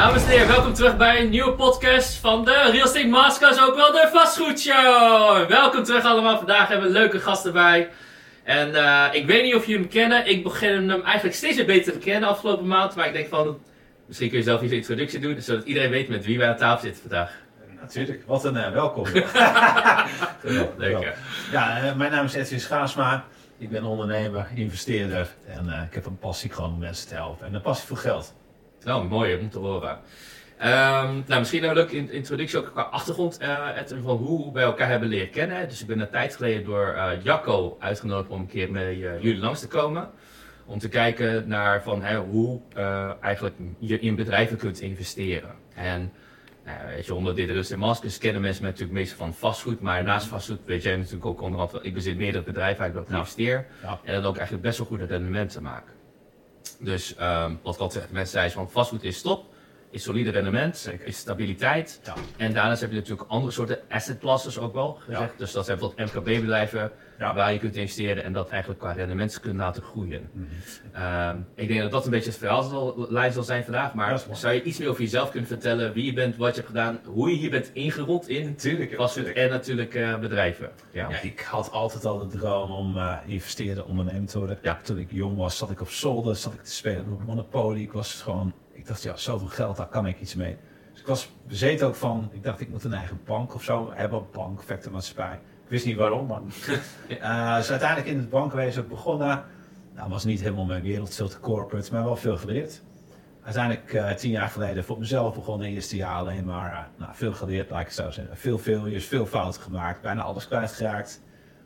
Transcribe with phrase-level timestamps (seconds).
[0.00, 3.74] Dames en heren, welkom terug bij een nieuwe podcast van de Real Estate Masters, ook
[3.74, 5.48] wel de Vastgoedshow.
[5.48, 7.88] Welkom terug allemaal, vandaag hebben we leuke gasten bij.
[8.42, 11.66] En uh, ik weet niet of jullie hem kennen, ik begin hem eigenlijk steeds weer
[11.66, 12.94] beter te kennen afgelopen maand.
[12.94, 13.58] Maar ik denk van,
[14.06, 16.84] misschien kun je zelf iets introductie doen, zodat iedereen weet met wie wij aan tafel
[16.84, 17.32] zitten vandaag.
[17.80, 19.04] Natuurlijk, wat een uh, welkom.
[20.76, 21.14] Leuk
[21.52, 23.24] Ja, uh, mijn naam is Edwin Schaasma.
[23.58, 27.46] Ik ben ondernemer, investeerder en ik heb een passie gewoon om mensen te helpen.
[27.46, 28.34] En een passie voor geld.
[28.84, 29.98] Nou, mooi om te horen.
[30.62, 33.68] Um, nou, misschien een leuke introductie ook qua achtergrond uh,
[34.02, 35.68] van hoe we bij elkaar hebben leren kennen.
[35.68, 39.22] Dus ik ben een tijd geleden door uh, Jacco uitgenodigd om een keer met uh,
[39.22, 40.10] jullie langs te komen.
[40.66, 42.60] Om te kijken naar van, hè, hoe
[43.20, 45.54] eigenlijk je in bedrijven kunt investeren.
[45.74, 46.12] En
[46.94, 49.80] weet je, onder dit dus in Masters kennen mensen met natuurlijk meestal van vastgoed.
[49.80, 53.08] Maar naast vastgoed weet jij natuurlijk ook onder andere, ik bezit meerdere bedrijven waar ik
[53.08, 53.66] investeer.
[53.82, 54.00] Ja.
[54.04, 55.92] En dan ook eigenlijk best wel goede rendementen maken.
[56.78, 59.44] Dus um, wat ik altijd mensen zei is van vastgoed is top,
[59.90, 62.00] is solide rendement, is stabiliteit.
[62.04, 62.14] Ja.
[62.36, 65.20] En daarnaast heb je natuurlijk andere soorten asset classes ook wel gezegd.
[65.20, 65.38] Ja.
[65.38, 67.34] Dus dat zijn bijvoorbeeld MKB-bedrijven ja.
[67.34, 70.30] waar je kunt investeren en dat eigenlijk qua rendement kunnen laten groeien.
[70.32, 70.48] Mm
[70.92, 71.02] -hmm.
[71.28, 73.94] um, ik denk dat dat een beetje het verhaallijn zal zijn vandaag.
[73.94, 75.92] Maar zou je iets meer over jezelf kunnen vertellen?
[75.92, 79.32] Wie je bent, wat je hebt gedaan, hoe je hier bent ingerold in tuurlijk, vastgoed
[79.32, 80.70] en natuurlijk uh, bedrijven.
[80.92, 81.20] Ja.
[81.22, 84.58] ik had altijd al de droom om uh, investeren, ondernemer te worden.
[84.82, 87.80] Toen ik jong was, zat ik op zolder, zat ik te spelen op Monopoly.
[87.80, 90.56] Ik was gewoon ik dacht, ja, zoveel geld, daar kan ik iets mee.
[90.90, 93.90] Dus ik was bezeten ook van, ik dacht, ik moet een eigen bank of zo
[93.94, 95.40] hebben, bank, vectormaatschappij.
[95.70, 96.40] Wist niet waarom, maar
[97.58, 99.44] dus uiteindelijk in het bankwezen begonnen.
[99.94, 102.82] Nou, was niet helemaal mijn wereld, veel te corporate, maar wel veel geleerd.
[103.42, 107.32] Uiteindelijk uh, tien jaar geleden voor mezelf begonnen eerste jaar alleen maar uh, nou, veel
[107.32, 108.36] geleerd, laat ik het zo zeggen.
[108.36, 111.22] Veel failures, veel fouten gemaakt, bijna alles kwijtgeraakt.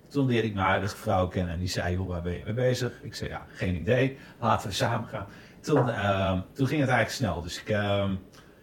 [0.09, 2.55] Toen leerde ik mijn huidige vrouw kennen en die zei, hoe waar ben je mee
[2.55, 2.93] bezig?
[3.03, 5.27] Ik zei, ja, geen idee, laten we samen gaan
[5.65, 7.43] toen, uh, toen ging het eigenlijk snel.
[7.43, 8.11] Dus ik, uh,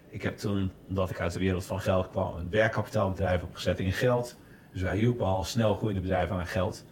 [0.09, 3.91] ik heb toen, omdat ik uit de wereld van geld kwam, een werkkapitaalbedrijf opgezet in
[3.91, 4.37] geld.
[4.71, 6.85] Dus wij hielpen al snel groeiende bedrijven aan geld.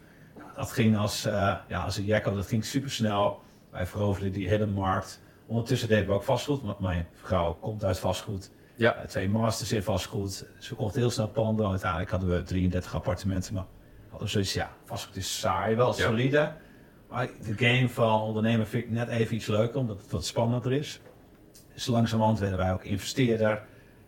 [0.55, 3.41] Dat ging als, uh, ja, als een jacko, dat ging super snel.
[3.71, 5.21] Wij veroverden die hele markt.
[5.45, 8.51] Ondertussen deden we ook vastgoed, want mijn vrouw komt uit vastgoed.
[8.75, 8.97] Ja.
[8.97, 10.45] Uh, twee masters in vastgoed.
[10.69, 11.69] We kochten heel snel panden.
[11.69, 13.53] Uiteindelijk hadden we 33 appartementen.
[13.53, 13.65] Maar
[14.09, 16.51] hadden we zoiets, ja, vastgoed is saai, wel solide.
[17.09, 20.71] Maar de game van ondernemen vind ik net even iets leuker, omdat het wat spannender
[20.71, 20.99] is.
[21.73, 23.51] Dus langzamerhand werden wij ook investeerder.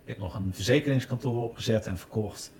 [0.04, 2.52] Ik heb nog een verzekeringskantoor opgezet en verkocht.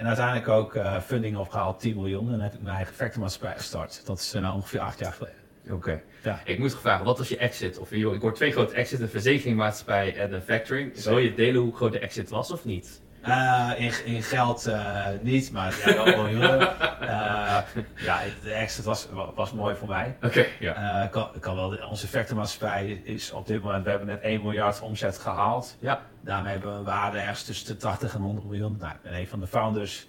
[0.00, 2.32] En uiteindelijk ook uh, funding opgehaald, 10 miljoen.
[2.32, 4.02] En heb ik mijn eigen factormaatschappij gestart.
[4.06, 5.38] Dat is uh, nou ongeveer acht jaar geleden.
[5.64, 5.74] Oké.
[5.74, 6.02] Okay.
[6.22, 6.40] Ja.
[6.44, 7.78] Ik moet vragen, wat was je exit?
[7.78, 10.98] Of ik hoor twee grote exits, een verzekeringsmaatschappij en een factoring.
[10.98, 13.00] Zou je delen hoe groot de exit was of niet?
[13.28, 16.60] Uh, in, in, geld uh, niet, maar ja, wel miljoenen.
[16.60, 17.58] uh,
[18.08, 20.16] ja, de exit was, was mooi voor mij.
[20.16, 21.08] Oké, okay, ja.
[21.10, 25.18] kan, kan wel, onze effectenmaatschappij is op dit moment, we hebben net 1 miljard omzet
[25.18, 25.76] gehaald.
[25.80, 26.02] Ja.
[26.20, 28.76] Daarmee hebben we een waarde ergens tussen de 80 en 100 miljoen.
[28.78, 30.08] Nou, ik ben een van de founders.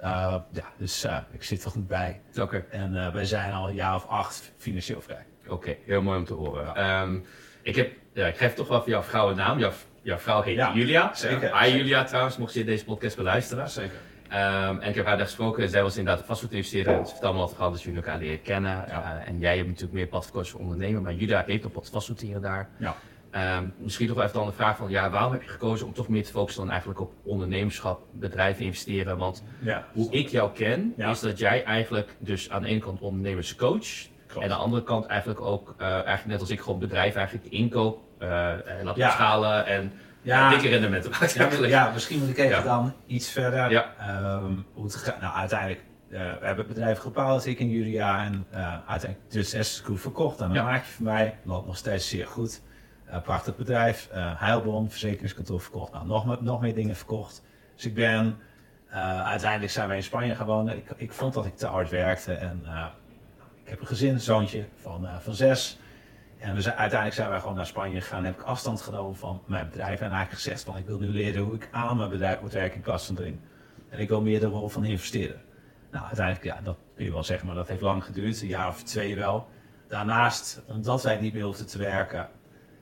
[0.00, 0.44] ja,
[0.76, 2.20] dus ik zit er goed bij.
[2.30, 2.42] Oké.
[2.42, 2.64] Okay.
[2.70, 5.26] En wij zijn al een jaar of acht financieel vrij.
[5.44, 6.64] Oké, okay, heel mooi om te horen.
[6.74, 7.02] Ja.
[7.02, 7.24] Um,
[7.62, 9.58] ik, heb, ja, ik geef toch wel voor jouw vrouw een naam.
[9.58, 9.72] Jouw
[10.10, 11.10] jouw vrouw heet ja, Julia.
[11.14, 11.62] Zeker.
[11.62, 13.68] Hi Julia trouwens, mocht je deze podcast beluisteren.
[13.68, 13.98] Zeker.
[14.32, 15.68] Um, en ik heb haar daar gesproken.
[15.68, 17.06] Zij was inderdaad vastgoed investeren.
[17.06, 18.84] Ze vertelde me wat gehad dat jullie elkaar leren kennen.
[18.88, 19.20] Ja.
[19.20, 21.02] Uh, en jij hebt natuurlijk meer platforms voor ondernemen.
[21.02, 22.68] Maar Julia heeft ook wat vastgoed hier en daar.
[22.78, 22.96] Ja.
[23.58, 26.08] Um, misschien nog even dan de vraag van, ja, waarom heb je gekozen om toch
[26.08, 29.18] meer te focussen dan eigenlijk op ondernemerschap, bedrijven investeren?
[29.18, 31.10] Want ja, hoe ik jou ken, ja.
[31.10, 34.46] is dat jij eigenlijk dus aan de ene kant ondernemerscoach Klopt.
[34.46, 37.46] en aan de andere kant eigenlijk ook, uh, eigenlijk net als ik gewoon bedrijf eigenlijk
[37.46, 39.10] inkoop, en laat ja.
[39.10, 39.92] schalen en
[40.22, 43.70] ja, dikke rendementen maakt ja, ja, misschien moet ik even dan iets verder.
[43.70, 43.94] Ja.
[44.42, 45.20] Um, hoe het gaat.
[45.20, 49.56] Nou, uiteindelijk, uh, we hebben het bedrijf gebouwd, ik en Julia, en uh, uiteindelijk dus
[49.60, 50.40] S-Scoot verkocht.
[50.40, 50.62] En een ja.
[50.62, 52.62] maatje van mij, loopt nog steeds zeer goed.
[53.08, 55.92] Uh, prachtig bedrijf, Heilbron, verzekeringskantoor verkocht.
[55.92, 57.42] Nou, nog, nog meer dingen verkocht.
[57.74, 58.38] Dus ik ben,
[59.24, 60.70] uiteindelijk zijn wij in Spanje gewoond.
[60.70, 62.62] Ik, ik vond dat ik te hard werkte en
[63.62, 65.78] ik heb een gezin, een zoontje van, van zes.
[66.40, 68.24] En we zijn, uiteindelijk zijn wij gewoon naar Spanje gegaan.
[68.24, 70.00] Heb ik afstand genomen van mijn bedrijf.
[70.00, 72.76] En eigenlijk gezegd van ik wil nu leren hoe ik aan mijn bedrijf moet werken
[72.76, 73.40] in plaats van erin.
[73.88, 75.40] En ik wil meer de rol van investeren.
[75.90, 78.40] Nou, uiteindelijk, ja, dat kun je wel zeggen, maar dat heeft lang geduurd.
[78.40, 79.48] Een jaar of twee wel.
[79.88, 82.28] Daarnaast, omdat wij niet meer hoefden te werken.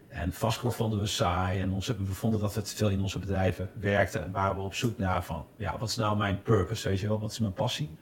[0.08, 1.60] En vastgoed vonden we saai.
[1.60, 4.24] En we vonden dat we te veel in onze bedrijven werkten.
[4.24, 7.08] En waren we op zoek naar van, ja, wat is nou mijn purpose, weet je
[7.08, 7.20] wel?
[7.20, 7.96] Wat is mijn passie?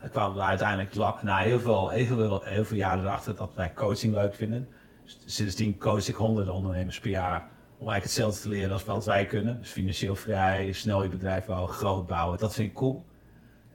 [0.00, 3.72] Dan kwamen we uiteindelijk na heel veel, heel, veel, heel veel jaren erachter dat wij
[3.72, 4.68] coaching leuk vinden.
[5.04, 7.48] Sindsdien coach ik honderden ondernemers per jaar
[7.78, 9.58] om eigenlijk hetzelfde te leren als wat wij kunnen.
[9.58, 12.38] Dus financieel vrij, snel je bedrijf bouwen, groot bouwen.
[12.38, 13.04] Dat vind ik cool.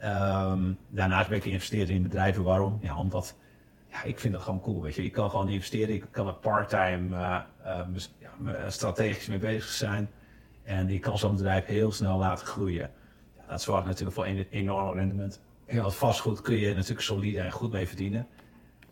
[0.03, 2.43] Um, daarnaast ben ik geïnvesteerd in bedrijven.
[2.43, 2.79] Waarom?
[2.81, 3.35] Ja, omdat
[3.87, 4.81] ja, ik vind dat gewoon cool.
[4.81, 5.03] Weet je.
[5.03, 7.41] Ik kan gewoon investeren, ik kan er part-time uh,
[8.19, 10.09] ja, strategisch mee bezig zijn.
[10.63, 12.91] En ik kan zo'n bedrijf heel snel laten groeien.
[13.47, 15.41] Dat zorgt natuurlijk voor een enorm rendement.
[15.65, 18.27] En vastgoed kun je natuurlijk solide en goed mee verdienen.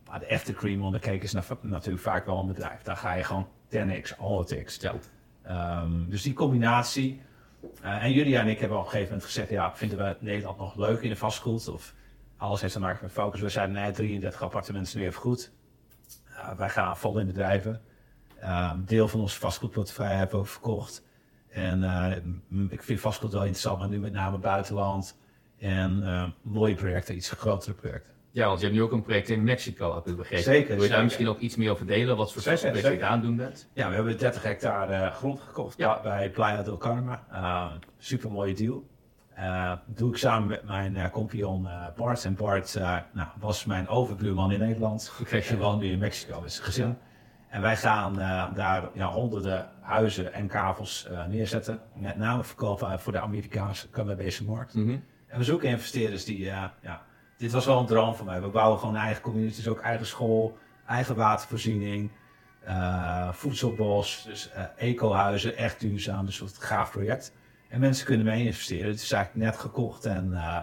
[0.08, 2.82] Maar de echte cream on the cake is natuurlijk vaak wel een bedrijf.
[2.82, 4.80] Daar ga je gewoon 10x, all x.
[4.80, 4.94] Ja.
[5.82, 7.22] Um, dus die combinatie.
[7.84, 10.58] Uh, en Julia en ik hebben op een gegeven moment gezegd: ja, vinden we Nederland
[10.58, 11.68] nog leuk in de vastgoed?
[11.68, 11.94] Of
[12.38, 13.42] alles heeft te maken met focus.
[13.42, 15.52] We zijn nee, 33 appartementen nu even goed.
[16.30, 17.82] Uh, wij gaan vol in bedrijven.
[18.42, 21.04] Uh, deel van onze vastgoedportefeuille hebben we verkocht.
[21.50, 25.18] En uh, ik vind vastgoed wel interessant, maar nu met name buitenland.
[25.64, 28.14] En mooie projecten, iets grotere projecten.
[28.34, 30.44] Ja, want je hebt nu ook een project in Mexico, heb ik begrepen.
[30.44, 30.76] Zeker.
[30.76, 32.18] Wil je daar misschien ook iets meer over delen?
[32.18, 33.70] Wat voor project je aan doen bent?
[33.74, 36.02] Ja, we hebben 30 hectare grond gekocht ja.
[36.02, 37.20] bij Playa del Carmen.
[37.32, 38.84] Uh, super mooie deal.
[39.38, 42.26] Uh, doe ik samen met mijn uh, compagnon Bart.
[42.26, 42.74] En Bart
[43.14, 45.14] nou, was mijn overbuurman in Nederland.
[45.20, 46.98] Ik En woont nu in Mexico met zijn gezin.
[47.50, 48.16] En wij gaan
[48.56, 51.80] daar ja, honderden huizen en kavels neerzetten.
[51.96, 54.74] Met name verkopen voor de Amerikaanse Canadese markt.
[54.74, 55.04] Mm -hmm.
[55.34, 56.74] En we zoeken investeerders die ja,
[57.38, 58.42] dit was wel een droom voor mij.
[58.42, 60.58] We bouwen gewoon eigen communities, ook eigen school,
[60.88, 62.12] eigen watervoorziening,
[62.68, 67.34] uh, voedselbos, dus uh, ecohuizen, echt duurzaam, dus een gaaf project.
[67.70, 68.88] En mensen kunnen mee investeren.
[68.92, 70.60] Het is eigenlijk net gekocht en uh,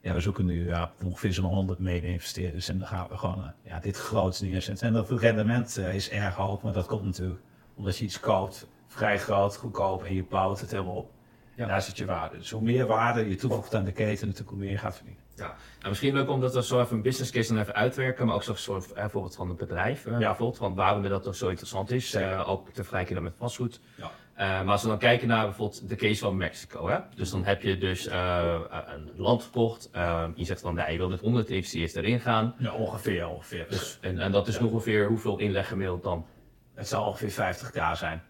[0.00, 2.68] ja, we zoeken nu ja, ongeveer zo'n 100 mede-investeerders.
[2.68, 4.86] En dan gaan we gewoon ja, dit groots neerzetten.
[4.86, 7.40] En dat rendement is erg hoog, maar dat komt natuurlijk
[7.74, 11.10] omdat je iets koopt, vrij groot, goedkoop en je bouwt het helemaal op.
[11.56, 11.66] Ja.
[11.66, 12.36] Daar zit je waarde.
[12.36, 15.22] Dus hoe meer waarde je toevoegt aan de keten, natuurlijk hoe meer je gaat verdienen.
[15.36, 15.46] Ja,
[15.78, 18.34] nou, misschien leuk om dat we zo even een business case dan even uitwerken, maar
[18.34, 20.18] ook zo soort eh, bijvoorbeeld van het bedrijf, ja.
[20.18, 23.80] bijvoorbeeld, van waarom dat toch zo interessant is, uh, ook te vergelijken met vastgoed.
[23.94, 24.62] Ja.
[24.62, 26.98] maar als we dan kijken naar bijvoorbeeld de case van Mexico, hè?
[27.14, 29.88] dus dan heb je dus een land gekocht,
[30.34, 32.54] je zegt dan, nee, je wil met 100 investeerders erin gaan.
[32.58, 33.66] Ja, ongeveer, ongeveer.
[33.68, 36.26] Dus, en, en dat is ongeveer hoeveel inleg gemiddeld dan?
[36.74, 38.22] Het zal ongeveer 50k zijn.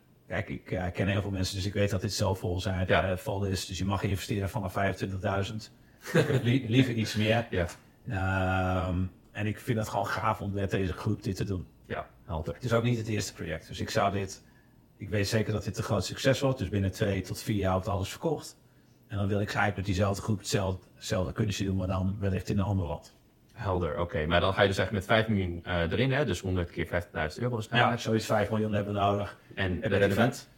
[0.43, 3.17] Kijk, ik ken heel veel mensen, dus ik weet dat dit zo vol, zijn, ja.
[3.17, 3.67] vol is.
[3.67, 4.75] Dus je mag investeren vanaf
[5.53, 5.55] 25.000
[6.43, 7.47] liever iets meer.
[8.07, 8.89] Ja.
[8.89, 11.67] Um, en ik vind het gewoon gaaf om met deze groep dit te doen.
[11.87, 12.55] Ja, helder.
[12.55, 13.69] Het is ook niet het eerste project.
[13.69, 14.43] Dus ik zou dit,
[14.97, 16.59] ik weet zeker dat dit een groot succes wordt.
[16.59, 18.57] Dus binnen twee tot vier jaar wordt alles verkocht.
[19.09, 22.49] En dan wil ik eigenlijk met diezelfde groep hetzelfde, hetzelfde kunnen doen, maar dan wellicht
[22.49, 23.15] in een ander land.
[23.53, 24.27] Helder, oké.
[24.27, 26.25] Maar dan ga je dus eigenlijk met 5 miljoen uh, erin, hè?
[26.25, 27.61] dus 100 keer 50.000 euro.
[27.71, 29.39] Ja, zoiets 5 miljoen hebben we nodig.
[29.55, 30.49] En de rendement?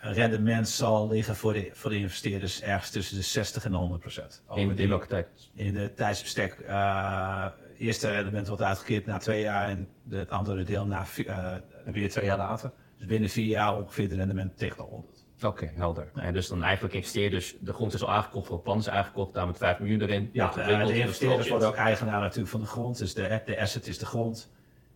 [0.00, 4.42] rendement zal liggen voor de, voor de investeerders ergens tussen de 60 en 100 procent.
[4.54, 5.26] In, in welke tijd?
[5.54, 6.58] In de tijdsbestek.
[6.68, 7.46] Uh,
[7.78, 11.54] eerste rendement wordt uitgekeerd na twee jaar en het andere deel na uh,
[11.84, 12.72] weer twee jaar later.
[12.98, 15.24] Dus binnen vier jaar ongeveer het rendement tegen de 100.
[15.42, 16.10] Oké, helder.
[16.14, 19.34] En dus dan eigenlijk investeer dus, de grond is al aangekocht, het plan is aangekocht,
[19.34, 20.30] daar met 5 miljoen erin.
[20.32, 23.60] Ja, de, de, de investeerders worden ook eigenaar natuurlijk van de grond, dus de, de
[23.60, 24.50] asset is de grond.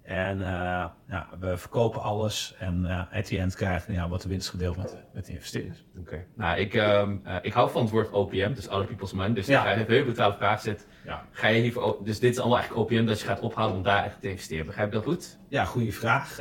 [0.04, 0.46] En uh,
[1.08, 4.76] ja, we verkopen alles en uh, at the end krijgen ja, wat de winst gedeeld
[4.76, 5.84] met, met de investeerders.
[5.98, 6.24] Oké.
[6.34, 7.08] Nou, ik, uh,
[7.42, 9.34] ik hou van het woord OPM, dus Other People's Money.
[9.34, 9.74] Dus ja.
[9.74, 10.64] even heel brutale vraag.
[11.04, 11.26] Ja.
[11.30, 14.04] Ga je hiervoor, dus dit is allemaal eigenlijk OPM dat je gaat ophalen om daar
[14.04, 14.66] echt te investeren.
[14.66, 15.38] Begrijp je dat goed?
[15.48, 16.36] Ja, goede vraag.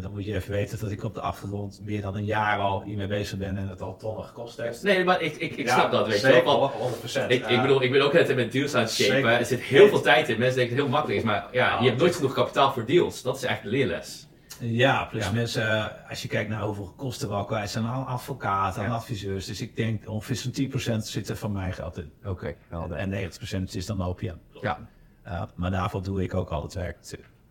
[0.00, 2.82] dan moet je even weten dat ik op de achtergrond meer dan een jaar al
[2.82, 4.82] hiermee bezig ben en het al tonnen gekost heeft.
[4.82, 6.72] Nee, maar ik, ik, ik snap dat, weet je wel.
[6.72, 7.26] 100%.
[7.28, 9.38] Ik, ik bedoel, ik ben ook net met deals aan het shapen.
[9.38, 10.38] Er zit heel veel tijd in.
[10.38, 12.86] Mensen denken dat het heel makkelijk is, maar ja, je hebt nooit genoeg kapitaal voor
[12.86, 13.22] deals.
[13.22, 14.28] Dat is eigenlijk de leerles.
[14.60, 18.06] Ja, plus mensen, eh, als je kijkt naar hoeveel kosten we al kwijt zijn aan
[18.06, 19.46] advocaten, aan adviseurs.
[19.46, 22.12] Dus ik denk ongeveer zo'n 10% zit er van mijn geld in.
[22.24, 22.54] Oké.
[22.70, 24.36] Okay, en 90% is dan OPM.
[24.60, 24.88] Ja.
[25.26, 26.96] Uh, maar daarvoor doe ik ook al het werk.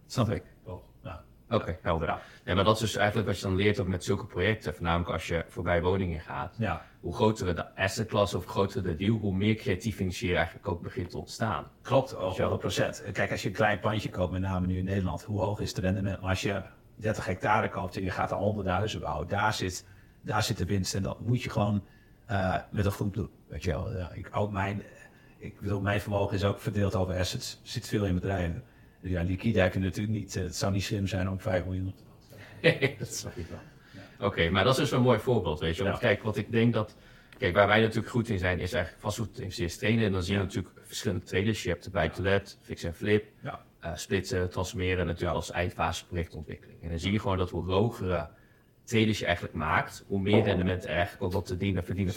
[0.07, 0.43] Snap ik.
[1.49, 2.07] Oké, okay, helder.
[2.45, 2.55] Ja.
[2.55, 4.73] maar dat is dus eigenlijk wat je dan leert ook met zulke projecten.
[4.73, 6.55] Voornamelijk als je voorbij woningen gaat.
[6.57, 6.85] Ja.
[7.05, 10.81] Hoe groter de asset class of groter de deal, hoe meer creatief financieren eigenlijk ook
[10.81, 11.67] begint te ontstaan.
[11.81, 13.11] Klopt, 100%.
[13.11, 15.69] Kijk, als je een klein pandje koopt, met name nu in Nederland, hoe hoog is
[15.69, 16.21] het rendement?
[16.21, 16.61] Maar als je
[16.95, 19.85] 30 hectare koopt en je gaat er honderden huizen bouwen, daar zit,
[20.21, 20.95] daar zit de winst.
[20.95, 21.83] En dat moet je gewoon
[22.31, 23.29] uh, met een groep doen.
[23.47, 23.89] Weet je wel.
[24.13, 24.81] ik, ook mijn,
[25.37, 27.59] ik bedoel, mijn vermogen is ook verdeeld over assets.
[27.63, 28.63] Er zit veel in bedrijven.
[29.01, 30.33] Ja, liquide heb je natuurlijk niet.
[30.33, 33.59] Het zou niet slim zijn om 5 miljoen op te dat snap ik wel.
[34.19, 34.25] Ja.
[34.25, 35.83] Oké, maar dat is dus een mooi voorbeeld, weet je.
[35.83, 36.95] Want kijk, wat ik denk dat...
[37.37, 40.05] Kijk, waar wij natuurlijk goed in zijn, is eigenlijk vastgoed investeerders trainen.
[40.05, 41.63] En dan zie je natuurlijk verschillende traders.
[41.63, 43.61] Je hebt de buy to let, fix en flip, ja.
[43.83, 46.83] uh, splitsen, transformeren natuurlijk als eindfase projectontwikkeling.
[46.83, 48.29] En dan zie je gewoon dat hoe hogere
[48.83, 52.13] traders je eigenlijk maakt, hoe meer rendement er eigenlijk ook wat te dienen verdienen.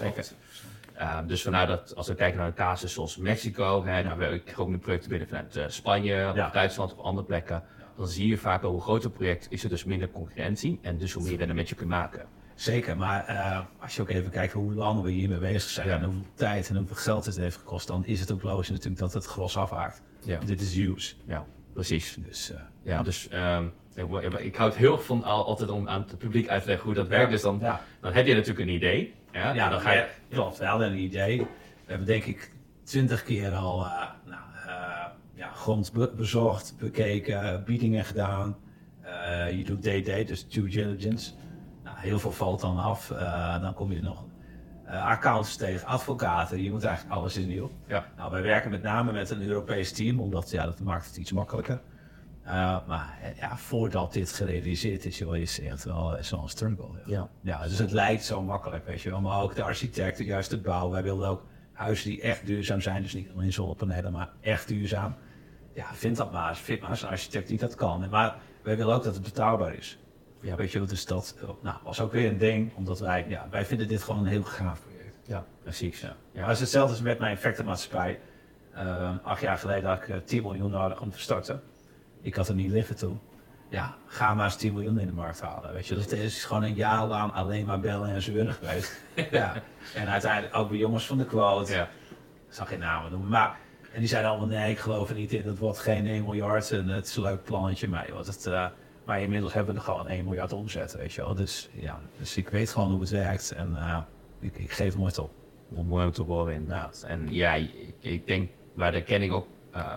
[0.98, 4.38] Uh, dus vandaar dat als we kijken naar een casus zoals Mexico, hè, nou, we
[4.38, 7.62] krijgen nu projecten binnen vanuit uh, Spanje, of Duitsland of andere plekken,
[7.98, 11.12] dan zie je vaak al hoe groter project is er dus minder concurrentie en dus
[11.12, 12.26] hoe meer rendement je kunt maken.
[12.54, 16.04] Zeker, maar uh, als je ook even kijkt hoe lang we hiermee bezig zijn en
[16.04, 19.12] hoeveel tijd en hoeveel geld het heeft gekost, dan is het ook logisch natuurlijk dat
[19.12, 20.02] het gros afhaakt.
[20.24, 20.38] Ja.
[20.38, 21.14] Dit is use.
[21.26, 21.46] Ja.
[21.72, 22.18] Precies.
[22.26, 26.00] Dus, uh, ja, dus um, ik, ik hou het heel van al, altijd om aan
[26.00, 27.30] het publiek uit te leggen hoe dat werkt.
[27.30, 27.80] Dus dan, ja.
[28.00, 29.14] dan heb je natuurlijk een idee.
[29.32, 30.06] Ja, dan ga je...
[30.28, 31.38] Klopt, wel een idee.
[31.38, 31.46] We
[31.86, 32.52] hebben denk ik
[32.84, 34.40] twintig keer al uh, nou,
[35.38, 38.56] ja, grond be bezocht, bekeken, biedingen gedaan.
[39.04, 41.32] Uh, je doet DD, dus due diligence.
[41.84, 43.06] Nou, heel veel valt dan af.
[43.60, 44.24] dan kom je nog
[44.86, 46.62] accounts tegen, advocaten.
[46.62, 47.70] Je moet eigenlijk alles in nieuw.
[47.86, 48.06] Ja.
[48.16, 51.32] Nou, wij werken met name met een Europees team, omdat ja, dat maakt het iets
[51.32, 51.80] makkelijker.
[52.44, 56.88] Uh, maar ja, voordat dit gerealiseerd is, joh, is echt wel zo'n struggle.
[57.06, 57.28] Ja.
[57.40, 59.20] ja, dus het lijkt zo makkelijk, weet je wel.
[59.20, 60.92] Maar ook de architecten, juist het bouwen.
[60.92, 63.02] Wij wilden ook huizen die echt duurzaam zijn.
[63.02, 65.14] Dus niet alleen zonnepanelen, maar echt duurzaam.
[65.78, 66.56] Ja, vind dat maar.
[66.56, 68.08] Vind maar eens een architect die dat kan.
[68.10, 69.98] Maar wij willen ook dat het betaalbaar is.
[70.40, 72.74] Ja, weet je dus dat nou, was ook weer een ding.
[72.74, 75.16] Omdat wij, ja, wij vinden dit gewoon een heel gaaf project.
[75.26, 76.00] Ja, precies.
[76.00, 76.06] Ja.
[76.06, 76.40] Ja.
[76.40, 78.20] Maar het is hetzelfde als met mijn effectenmaatschappij.
[78.74, 81.62] Uh, acht jaar geleden had ik uh, 10 miljoen nodig om te starten.
[82.20, 83.20] Ik had er niet liggen toen.
[83.68, 85.72] Ja, ga maar eens 10 miljoen in de markt halen.
[85.72, 89.00] Weet je, dat is gewoon een jaar lang alleen maar bellen en zeuren geweest.
[89.30, 89.62] ja.
[89.94, 91.72] En uiteindelijk ook bij jongens van de quote.
[91.72, 91.88] Ja.
[92.48, 93.66] Zal geen namen noemen, maar.
[93.92, 95.42] En die zeiden allemaal: nee, ik geloof er niet in.
[95.46, 97.88] Het wordt geen 1 miljard en het is een leuk plannetje.
[97.88, 98.66] Maar, joh, het, uh,
[99.04, 100.96] maar inmiddels hebben we er gewoon 1 miljard omzet.
[100.96, 101.34] Weet je wel.
[101.34, 103.98] Dus, ja, dus ik weet gewoon hoe het werkt en uh,
[104.40, 105.30] ik, ik, geef het nooit op.
[105.68, 107.04] Mooi om te horen, inderdaad.
[107.06, 109.46] En ja, ik, ik denk waar de kenning ook.
[109.74, 109.94] Uh,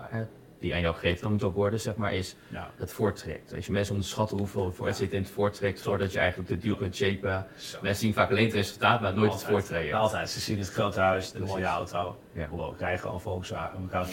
[0.61, 2.71] die aan jou geeft om te worden, zeg maar, is ja.
[2.77, 3.53] het voortrekt.
[3.55, 4.93] Als je mensen onderschatten hoeveel voor ja.
[4.93, 7.47] zit in het voortrekt, zodat je eigenlijk de deal kunt shapen.
[7.57, 7.77] Zo.
[7.81, 9.97] Mensen zien vaak alleen het resultaat, maar nooit altijd, het voortreden.
[9.97, 10.29] Altijd.
[10.29, 12.17] Ze zien het grote huis, de mooie auto.
[12.33, 12.47] Ja.
[12.49, 13.85] Wow, krijgen gewoon Volkswagen.
[13.85, 14.07] We gaan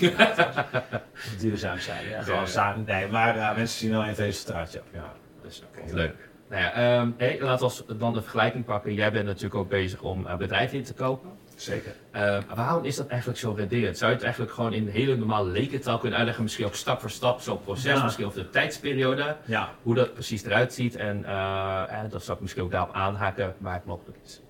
[1.40, 2.08] duurzaam zijn.
[2.08, 2.84] Ja, gewoon samen.
[2.86, 4.72] Nee, maar uh, mensen zien alleen het resultaat.
[4.72, 4.80] Ja.
[4.92, 5.12] ja.
[5.42, 6.28] Dus, okay, leuk.
[6.48, 8.94] Nou ja, um, hey, laten we dan de vergelijking pakken.
[8.94, 11.37] Jij bent natuurlijk ook bezig om uh, bedrijven in te kopen.
[11.58, 11.94] Zeker.
[12.14, 13.98] Uh, waarom is dat eigenlijk zo renderend?
[13.98, 16.44] Zou je het eigenlijk gewoon in hele normale lekentaal kunnen uitleggen?
[16.44, 18.04] Misschien ook stap voor stap, zo'n proces, Ja.
[18.04, 19.36] misschien over de tijdsperiode.
[19.44, 19.70] Ja.
[19.82, 20.96] Hoe dat precies eruit ziet.
[20.96, 24.40] En uh, eh, dat zou ik misschien ook daarop aanhaken waar het mogelijk is.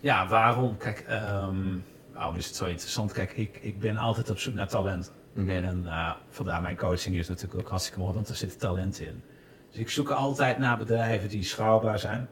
[0.00, 0.76] Ja, waarom?
[0.76, 3.12] Kijk, um, waarom is het zo interessant?
[3.12, 5.12] Kijk, ik, ik ben altijd op zoek naar talent.
[5.32, 5.50] Mhm.
[5.50, 9.22] En uh, vandaar mijn coaching is natuurlijk ook hartstikke mooi, want er zit talent in.
[9.70, 12.28] Dus ik zoek altijd naar bedrijven die schaalbaar zijn.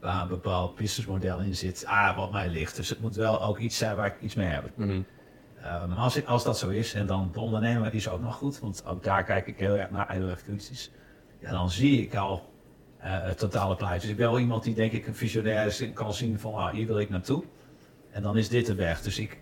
[0.00, 2.76] Waar een bepaald businessmodel in zit, ah, wat mij ligt.
[2.76, 4.64] Dus het moet wel ook iets zijn waar ik iets mee heb.
[5.88, 8.58] Maar als, ik, als dat zo is, en dan de ondernemer is ook nog goed,
[8.60, 10.90] want ook daar kijk ik heel erg naar, heel erg kritisch.
[11.40, 12.52] Ja, dan zie ik al
[13.06, 14.00] uh, het totale plaatje.
[14.00, 16.54] Dus ik ben wel iemand die denk ik een visionair is en kan zien van,
[16.54, 17.44] ah, hier wil ik naartoe.
[18.10, 19.00] En dan is dit de weg.
[19.00, 19.38] Dus ik,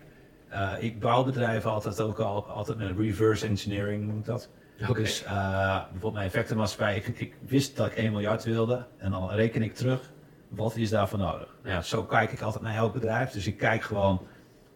[0.51, 4.49] uh, ik bouw bedrijven altijd ook al, altijd met reverse engineering noem ik dat.
[4.93, 9.29] Dus uh, bijvoorbeeld mijn effectenmaatschappij, ik, ik wist dat ik 1 miljard wilde en dan
[9.29, 10.11] reken ik terug,
[10.55, 11.55] wat is daarvoor nodig?
[11.63, 11.81] Ja.
[11.81, 13.31] Zo kijk ik altijd naar elk bedrijf.
[13.31, 14.21] Dus ik kijk gewoon,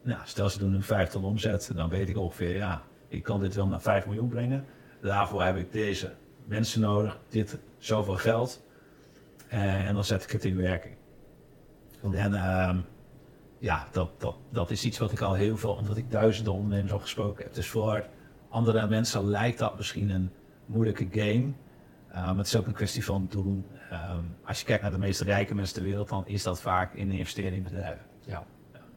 [0.01, 3.39] nou, stel ze doen een 5 ton omzet, dan weet ik ongeveer, ja, ik kan
[3.39, 4.65] dit wel naar 5 miljoen brengen.
[5.01, 6.13] Daarvoor heb ik deze
[6.45, 8.62] mensen nodig, dit zoveel geld.
[9.53, 10.95] Uh, en dan zet ik het in werking.
[12.01, 12.77] En uh,
[13.59, 16.91] ja, dat, dat, dat is iets wat ik al heel veel, omdat ik duizenden ondernemers
[16.91, 17.53] al gesproken heb.
[17.53, 18.05] Dus voor
[18.50, 20.31] andere mensen lijkt dat misschien een
[20.65, 21.51] moeilijke game.
[22.09, 23.65] Uh, maar het is ook een kwestie van doen.
[23.91, 26.93] Um, als je kijkt naar de meest rijke mensen ter wereld, dan is dat vaak
[26.93, 28.01] in investeren in bedrijven.
[28.25, 28.43] Ja.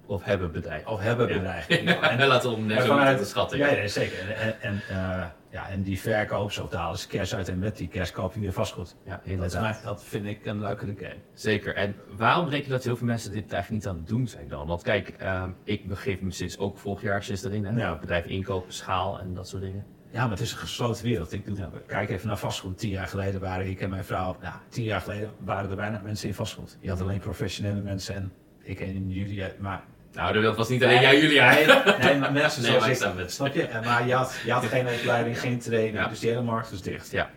[0.06, 0.90] Of hebben bedrijven.
[0.90, 1.84] Of hebben bedrijven.
[1.84, 2.00] Ja.
[2.18, 3.58] En laten we hem net En vanuit- onderschatten.
[3.58, 4.30] Ja, zeker.
[4.30, 7.76] En, en, en, uh, ja, en die verkoop, zo halen ze cash uit en met
[7.76, 8.96] die cash koop je weer vastgoed.
[9.06, 11.16] Ja, Dat, dat vind ik een leukere game.
[11.34, 11.74] Zeker.
[11.74, 14.48] En waarom denk je dat heel veel mensen dit eigenlijk niet aan het doen zijn
[14.48, 14.66] dan?
[14.66, 17.64] Want kijk, ehm, ik begeef me sinds ook vorig jaar sinds erin.
[17.64, 17.80] Hè?
[17.80, 17.98] Ja.
[17.98, 19.84] Bedrijf inkopen, schaal en dat soort dingen.
[20.12, 21.32] Ja, maar het is een gesloten wereld.
[21.32, 22.78] Ik doe, Kijk even naar vastgoed.
[22.78, 26.02] Tien jaar geleden waren ik en mijn vrouw, nou, tien jaar geleden waren er weinig
[26.02, 26.76] mensen in vastgoed.
[26.80, 31.00] Je had alleen professionele mensen en ik en jullie, maar Nou, dat was niet alleen
[31.00, 31.50] jij, Julia.
[31.54, 31.66] Nee,
[31.98, 33.62] nee, maar mensen Nee, zoals ik ik, snap je?
[33.66, 36.08] En Maar je had, je had geen opleiding, geen training, Ja.
[36.08, 37.10] dus die hele markt was dicht.
[37.10, 37.30] Ja.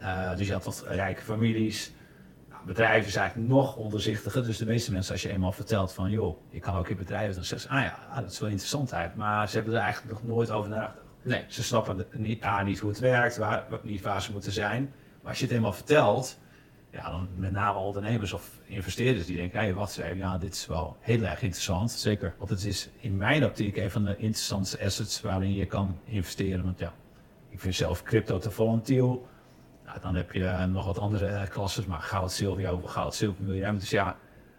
[0.00, 1.92] Uh, dus je had wat rijke families.
[2.50, 4.44] Nou, bedrijven is eigenlijk nog onderzichtiger.
[4.44, 7.34] Dus de meeste mensen, als je eenmaal vertelt van, joh, ik kan ook in bedrijven,
[7.34, 9.14] dan zeggen ze, ah ja, ah, dat is wel interessant uit.
[9.16, 10.99] Maar ze hebben er eigenlijk nog nooit over nagedacht.
[11.22, 11.44] Nee.
[11.48, 14.92] Ze snappen niet, A, niet hoe het werkt, waar, niet waar ze moeten zijn.
[15.20, 16.38] Maar als je het eenmaal vertelt,
[16.90, 20.66] ja, dan met name ondernemers of investeerders die denken, hey, wat zeggen, ja, dit is
[20.66, 21.90] wel heel erg interessant.
[21.90, 22.34] Zeker.
[22.38, 26.64] Want het is in mijn optiek een van de interessantste assets waarin je kan investeren.
[26.64, 26.92] Want ja,
[27.48, 29.28] ik vind zelf crypto te volatiel.
[29.84, 33.14] Nou, dan heb je eh, nog wat andere eh, klasses, maar goud, zilver, hoeveel goud,
[33.14, 33.70] zilver jij?
[33.72, 34.16] Dus ja,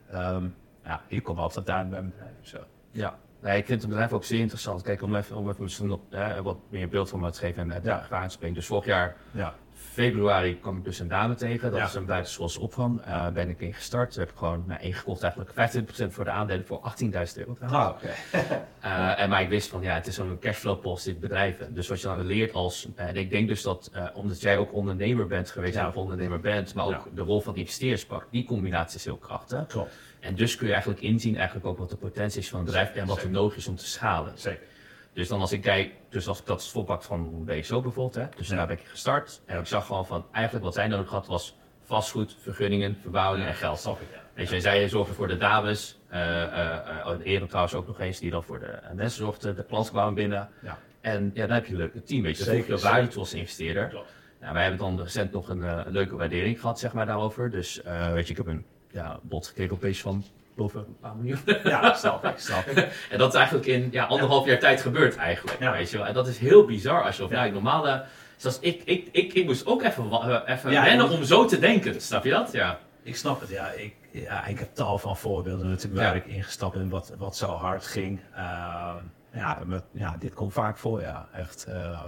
[0.10, 0.48] ehm,
[0.84, 2.36] ja, ik kom altijd daar bij mijn bedrijf.
[2.42, 2.58] Zo.
[2.92, 3.20] Ja.
[3.42, 4.82] Nee, ik vind het bedrijf ook zeer interessant.
[4.82, 5.64] Kijk, om even, om even
[6.10, 8.30] eh, wat meer beeld van te geven en uh, Ja.
[8.30, 8.56] springen.
[8.56, 9.54] Dus vorig jaar Ja,
[9.92, 11.72] februari kwam ik dus een dame tegen.
[11.72, 11.86] Dat Ja.
[11.86, 13.02] is een buitenschoolse opvang.
[13.02, 14.16] Eh ben ik in gestart.
[14.16, 17.58] Heb ik gewoon nou, ingekocht eigenlijk 25% voor de aandelen voor 18.000 euro.
[17.62, 18.10] Ah, oké.
[18.82, 21.74] Eh, en maar ik wist van ja, het is zo'n cashflow post dit bedrijven.
[21.74, 22.88] Dus wat je dan leert als.
[22.96, 25.88] eh, en ik denk dus dat omdat jij ook ondernemer bent geweest Ja.
[25.88, 27.04] of ondernemer bent, maar ook Ja.
[27.14, 29.66] de rol van investeerders pakt, die combinatie is heel krachtig.
[29.68, 29.94] Klopt.
[30.20, 32.96] En dus kun je eigenlijk inzien eigenlijk ook wat de potentie is van een bedrijf
[32.96, 34.32] en wat er nodig is om te schalen.
[34.36, 34.68] Zeker.
[35.14, 38.48] Dus dan als ik kijk, dus als ik dat volpak van BSO bijvoorbeeld, hè, dus
[38.48, 39.42] daar ben ik gestart.
[39.46, 43.54] En ik zag gewoon van eigenlijk wat zij nodig had was vastgoed, vergunningen, verbouwing en
[43.54, 43.80] geld.
[43.80, 44.20] Snap ik, ja.
[44.34, 48.20] Weet je, zij zorgen voor de dames, eh eh eh, oh, trouwens ook nog eens,
[48.20, 50.50] die dan voor de mensen zorgden, de klanten kwamen binnen.
[50.62, 50.78] Ja.
[51.02, 52.44] En ja, dan heb je een leuk team, weet je.
[52.44, 53.88] Dat Zeker, je waarde als investeerder.
[53.88, 54.14] Klopt.
[54.40, 57.50] Nou, wij hebben dan recent nog een, leuke waardering gehad, zeg maar, daarover.
[57.50, 57.82] Dus
[58.14, 60.24] weet je, ik heb een ja, bod gekregen op van
[60.58, 61.38] een.
[61.64, 62.78] Ja, snap ik, snap ik.
[63.12, 65.60] En dat is eigenlijk in ja, anderhalf jaar tijd gebeurd eigenlijk.
[65.60, 65.72] Ja.
[65.72, 66.06] Weet je wel.
[66.06, 67.46] En dat is heel bizar als je op ja.
[67.46, 68.04] normale.
[68.36, 71.60] Zoals ik, ik, ik, ik moest ook even, eh, even Ja, moet- om zo te
[71.60, 72.02] denken.
[72.02, 72.52] Snap je dat?
[72.52, 72.80] Ja.
[73.04, 73.68] Ik snap het, ja.
[73.72, 77.48] Ik, ja, ik heb tal van voorbeelden natuurlijk waar ik ingestapt ben wat, wat zo
[77.48, 78.20] hard ging.
[78.36, 78.96] Ehm,
[79.34, 81.28] ja, met, ja, dit komt vaak voor, ja.
[81.34, 81.66] Echt.
[81.66, 82.02] eh,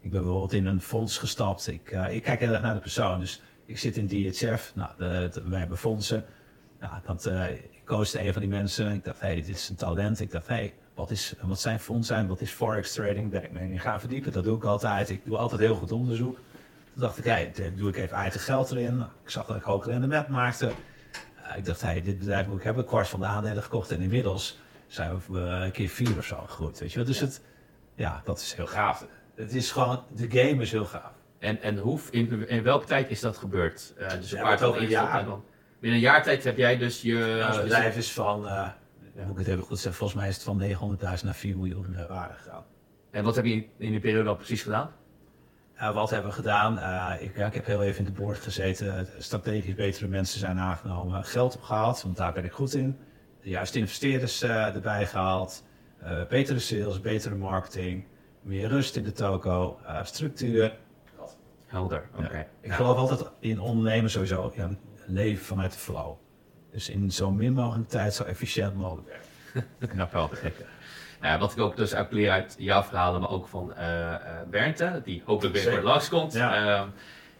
[0.00, 1.66] ik ben bijvoorbeeld in een fonds gestapt.
[1.68, 3.20] Ik, eh, ik kijk heel erg naar de persoon.
[3.20, 4.72] Dus ik zit in DHF.
[4.74, 6.24] Nou, de, de- wij hebben fondsen.
[6.84, 8.92] Nou, dat, eh, ik koos een van die mensen.
[8.92, 10.20] Ik dacht, hey, dit is een talent.
[10.20, 12.26] Ik dacht, hey, wat, is, wat zijn fondsen?
[12.26, 13.30] Wat is forex trading?
[13.30, 14.32] Ben ik me in gaan verdiepen.
[14.32, 15.10] Dat doe ik altijd.
[15.10, 16.34] Ik doe altijd heel goed onderzoek.
[16.34, 19.00] Toen dacht ik, hey, dan doe ik even eigen geld erin.
[19.22, 20.72] Ik zag dat ik hoog rendement maakte.
[21.42, 22.82] Eh, ik dacht, hey, dit bedrijf moet ik hebben.
[22.82, 23.90] Een kwart van de aandelen gekocht.
[23.90, 26.78] En inmiddels zijn we eh, een keer vier of zo gegroeid.
[26.78, 27.06] Weet je wel?
[27.06, 27.40] Dus het,
[27.94, 29.06] ja, dat is heel gaaf.
[29.34, 31.12] Het is gewoon, de game is heel gaaf.
[31.38, 33.94] En, en hoe, in, in welke tijd is dat gebeurd?
[33.96, 35.26] Eh, dus een Ja, paar een tijd jaar.
[35.84, 37.44] Binnen een jaar tijd heb jij dus je.
[37.46, 38.68] Ons dus- bedrijf is van, eh
[39.14, 41.94] moet ik het even goed zeggen, volgens mij is het van 900.000 naar 4 miljoen
[41.96, 42.64] eh, waarde gegaan.
[43.10, 44.90] En wat heb je in, die periode al precies gedaan?
[45.74, 46.72] Eh, wat hebben we gedaan?
[47.20, 49.08] Ik, ja, ik heb heel even in de board gezeten.
[49.18, 51.24] Strategisch betere mensen zijn aangenomen.
[51.24, 52.98] Geld opgehaald, want daar ben ik goed in.
[53.42, 55.64] De juiste investeerders erbij gehaald.
[55.98, 58.06] Eh, betere sales, betere marketing.
[58.42, 59.78] Meer rust in de toko.
[60.02, 60.76] structuur.
[61.66, 62.08] Helder.
[62.16, 62.36] Oké.
[62.36, 62.46] Ja.
[62.60, 64.52] Ik geloof altijd in ondernemen sowieso.
[64.56, 64.70] Ja,
[65.06, 66.12] leven vanuit de flow.
[66.72, 69.68] Dus in zo min mogelijk tijd zo efficiënt mogelijk werken.
[69.94, 70.30] Knap wel.
[71.20, 73.72] Ja, wat ik ook dus ook leer uit jouw verhalen, maar ook van
[74.50, 76.78] Bernte, die hopelijk weer voor langs komt, Ja.
[76.78, 76.88] ehm,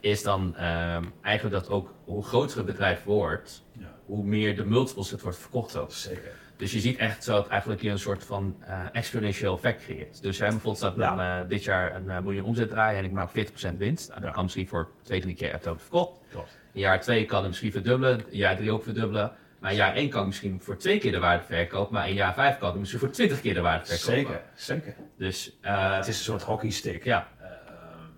[0.00, 3.94] is dan ehm, eigenlijk dat ook hoe groter het bedrijf wordt, Ja.
[4.07, 5.92] hoe meer de multiples het wordt verkocht ook.
[5.92, 6.33] Zeker.
[6.57, 10.22] Dus je ziet echt zo dat eigenlijk je een soort van eh exponentieel effect creëert.
[10.22, 11.38] Dus jij bijvoorbeeld staat Ja.
[11.38, 14.09] dan dit jaar een miljoen omzet draaien en ik maak 40% winst.
[14.09, 14.35] Nou, dat Ja.
[14.35, 16.12] kan misschien voor twee, drie keer ook verkocht.
[16.31, 16.59] Klopt.
[16.74, 19.32] Jaar 2 kan het misschien verdubbelen, jaar 3 ook verdubbelen.
[19.60, 22.14] Maar in jaar 1 kan ik misschien voor twee keer de waarde verkopen, maar in
[22.14, 24.14] jaar 5 kan ik misschien voor 20 keer de waarde verkopen.
[24.14, 24.42] Zeker.
[24.54, 24.94] Zeker.
[25.16, 27.04] Dus eh, Het is een soort hockeystick.
[27.04, 27.48] ja, Eh,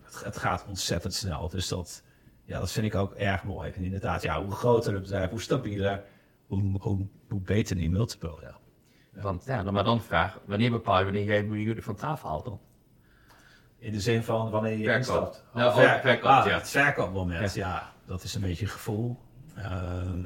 [0.04, 1.48] het, het gaat ontzettend snel.
[1.48, 2.02] Dus dat,
[2.44, 3.72] ja, dat vind ik ook erg mooi.
[3.76, 6.02] En inderdaad, ja, hoe groter het bedrijf, hoe stabieler,
[6.46, 8.36] hoe, hoe, hoe beter die multiple.
[8.42, 8.56] Ja.
[9.22, 12.28] want ja, dan maar dan de vraag, wanneer bepaal je wanneer jij miljoenen van tafel
[12.28, 12.60] haalt dan?
[13.78, 14.96] In de zin van wanneer je Verkoop.
[14.98, 15.44] instapt.
[15.54, 16.54] Nou, Oh, verkoop, ah, ja.
[16.58, 17.92] Het verkoopmoment, ja.
[18.06, 19.18] Dat is een beetje een gevoel.
[19.56, 20.22] Ehm,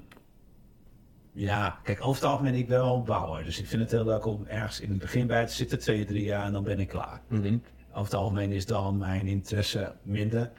[1.32, 3.44] ja, kijk, over het algemeen, ik ben wel een bouwer.
[3.44, 6.04] Dus ik vind het heel leuk om ergens in het begin bij te zitten, twee,
[6.04, 7.20] drie jaar, en dan ben ik klaar.
[7.90, 10.50] Over het algemeen is dan mijn interesse minder.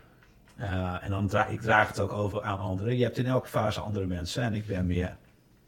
[0.58, 2.98] Eh, en dan dra ik draag het ook over aan anderen.
[2.98, 4.44] Je hebt in elke fase andere mensen.
[4.44, 5.18] En ik ben meer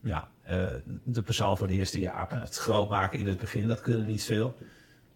[0.02, 0.66] ja, eh,
[1.04, 2.40] de persoon voor de eerste jaren.
[2.42, 4.56] Het groot maken in het begin, dat kunnen niet veel.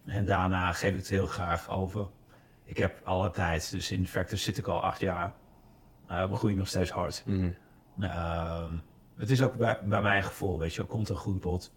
[0.07, 2.07] En daarna geef ik het heel graag over.
[2.63, 5.33] Ik heb alle tijd, dus in Vector zit ik al acht jaar.
[6.11, 7.23] Uh, we groeien nog steeds hard.
[7.99, 8.73] Ehm,
[9.17, 11.73] het is ook bij, bij mijn gevoel, weet je, wel, komt een goed bod.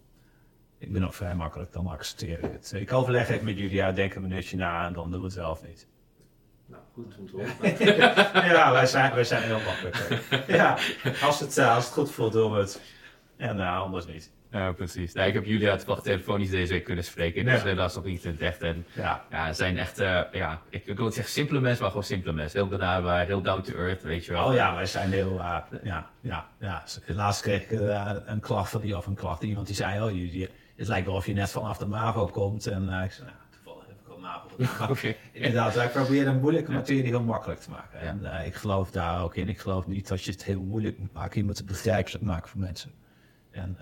[0.77, 2.71] Ik ben ook vrij makkelijk, dan accepteer ik het.
[2.75, 5.35] Ik overleg even met jullie, ja, denk een minuutje na en dan doen we het
[5.35, 5.87] wel of niet.
[6.65, 8.45] Nou, goed om te horen.
[8.53, 9.95] ja, wij zijn, wij zijn heel makkelijk.
[10.29, 10.55] hè.
[10.55, 10.77] Ja,
[11.21, 12.81] als het, eh, als het goed voelt, doen we het.
[13.37, 14.31] En uh, anders niet.
[14.51, 15.13] Ja, precies.
[15.13, 17.69] Nou, ik heb Julia toevallig telefonisch deze week kunnen spreken, dus Ja.
[17.69, 18.61] eh, dat is nog niet in het echt.
[18.61, 21.81] En Ja, ja, het zijn echt, eh, ja, ik, ik wil niet zeggen simpele mensen,
[21.81, 22.59] maar gewoon simpele mensen.
[22.59, 24.45] Heel benaderbaar, heel down to earth, weet je wel.
[24.47, 26.83] oh ja, wij zijn heel, uh, ja, ja, ja.
[27.05, 30.11] Laatst kreeg ik uh, een klacht van die, of een klacht, iemand die zei, oh,
[30.11, 32.67] je, je, het lijkt wel of je net vanaf de MAVO komt.
[32.67, 34.47] En ik zei, nou, toevallig heb ik al MAVO.
[34.93, 35.15] Oké.
[35.31, 37.99] Inderdaad, wij proberen een moeilijke materie heel makkelijk te maken.
[37.99, 39.49] En ik geloof daar ook in.
[39.49, 41.39] Ik geloof niet dat je het heel moeilijk moet maken.
[41.39, 42.91] Je moet het begrijpelijk maken voor mensen.
[43.51, 43.77] En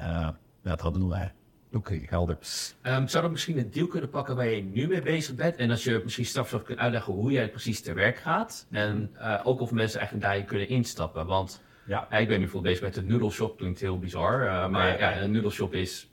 [0.64, 1.32] ja, dat doen wij.
[1.74, 2.38] Oké, helder.
[2.84, 5.56] Um, zou dat misschien een deal kunnen pakken waar je nu mee bezig bent?
[5.56, 8.68] En als je misschien straks nog kunt uitleggen hoe jij precies te werk gaat.
[8.72, 11.26] En uh, ook of mensen eigenlijk daarin kunnen instappen.
[11.26, 12.12] Want ja.
[12.12, 13.58] ik ben nu bijvoorbeeld bezig met de shop.
[13.58, 14.44] Klinkt heel bizar.
[14.44, 16.10] Uh, maar ja, ja, een noodle shop is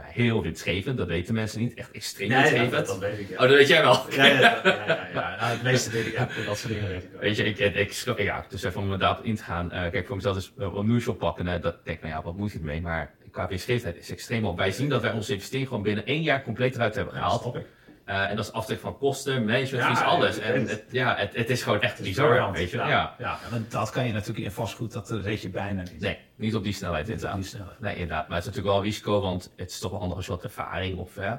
[0.00, 1.74] heel winstgevend, dat weten mensen niet.
[1.74, 2.70] Echt extreem Nee, winstgevend.
[2.70, 3.28] dat, dat weet ik.
[3.28, 3.34] Ja.
[3.34, 4.10] Oh, dat weet jij wel.
[4.10, 5.36] Ja, ja, ja, ja, ja, ja.
[5.40, 7.10] Nou, het meeste weet ik, ja, dat soort dingen weet ik.
[7.20, 9.72] Weet je, ik, ik, ja, dus even om inderdaad in te gaan.
[9.72, 11.46] eh, kijk, voor mezelf is uh, een nieuwshow pakken.
[11.46, 12.80] eh, dat denk ik, nou ja, wat moet ik ermee?
[12.80, 14.56] Maar qua winstgevendheid is extreem op.
[14.56, 17.56] Wij zien dat wij onze investering gewoon binnen één jaar compleet eruit hebben gehaald.
[18.04, 20.38] Eh, en dat is aftrek van kosten, management, Ja, fees, alles.
[20.38, 22.76] En het, ja, het, het is gewoon echt bizar, weet je.
[22.76, 23.38] Ja, Ja.
[23.68, 26.00] dat kan je natuurlijk in vastgoed, dat weet je bijna niet.
[26.00, 27.80] Nee, niet op die snelheid Niet op die snelheid.
[27.80, 28.28] Nee, inderdaad.
[28.28, 30.98] Maar het is natuurlijk wel een risico, want het is toch wel je wat ervaring
[30.98, 31.14] of...
[31.14, 31.34] hè,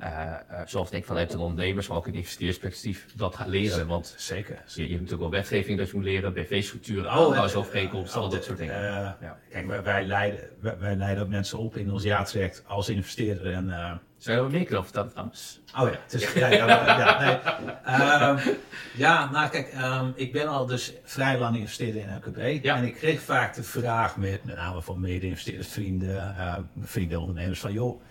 [0.00, 0.32] Eh,
[0.66, 3.86] zoals denk ik vanuit een ondernemers, maar ook in investeersperspectief, dat gaat leren.
[3.86, 4.62] Want Zeker.
[4.66, 8.30] je, je hebt natuurlijk wel wetgeving dat je moet leren, BV-structuren, Oh, aandeelhoudersovereenkomsten, eh, al
[8.30, 8.74] dat soort dingen.
[8.74, 9.38] eh, Ja.
[9.50, 13.52] Kijk, wij, wij, leiden, wij, wij leiden mensen op in ons jaartraject als investeerder.
[13.52, 15.60] En, Zou je wat meer kunnen vertellen trouwens?
[15.78, 16.66] oh ja, het is, ja, ja,
[16.98, 17.74] ja, nee.
[17.84, 18.48] Ehm,
[18.96, 22.64] ja, nou kijk, ehm, ik ben al dus vrij lang investeerder in LKB.
[22.64, 22.76] Ja.
[22.76, 26.34] En ik kreeg vaak de vraag, met, met name van mede-investeerders, vrienden,
[26.80, 28.02] vrienden, ondernemers, van joh,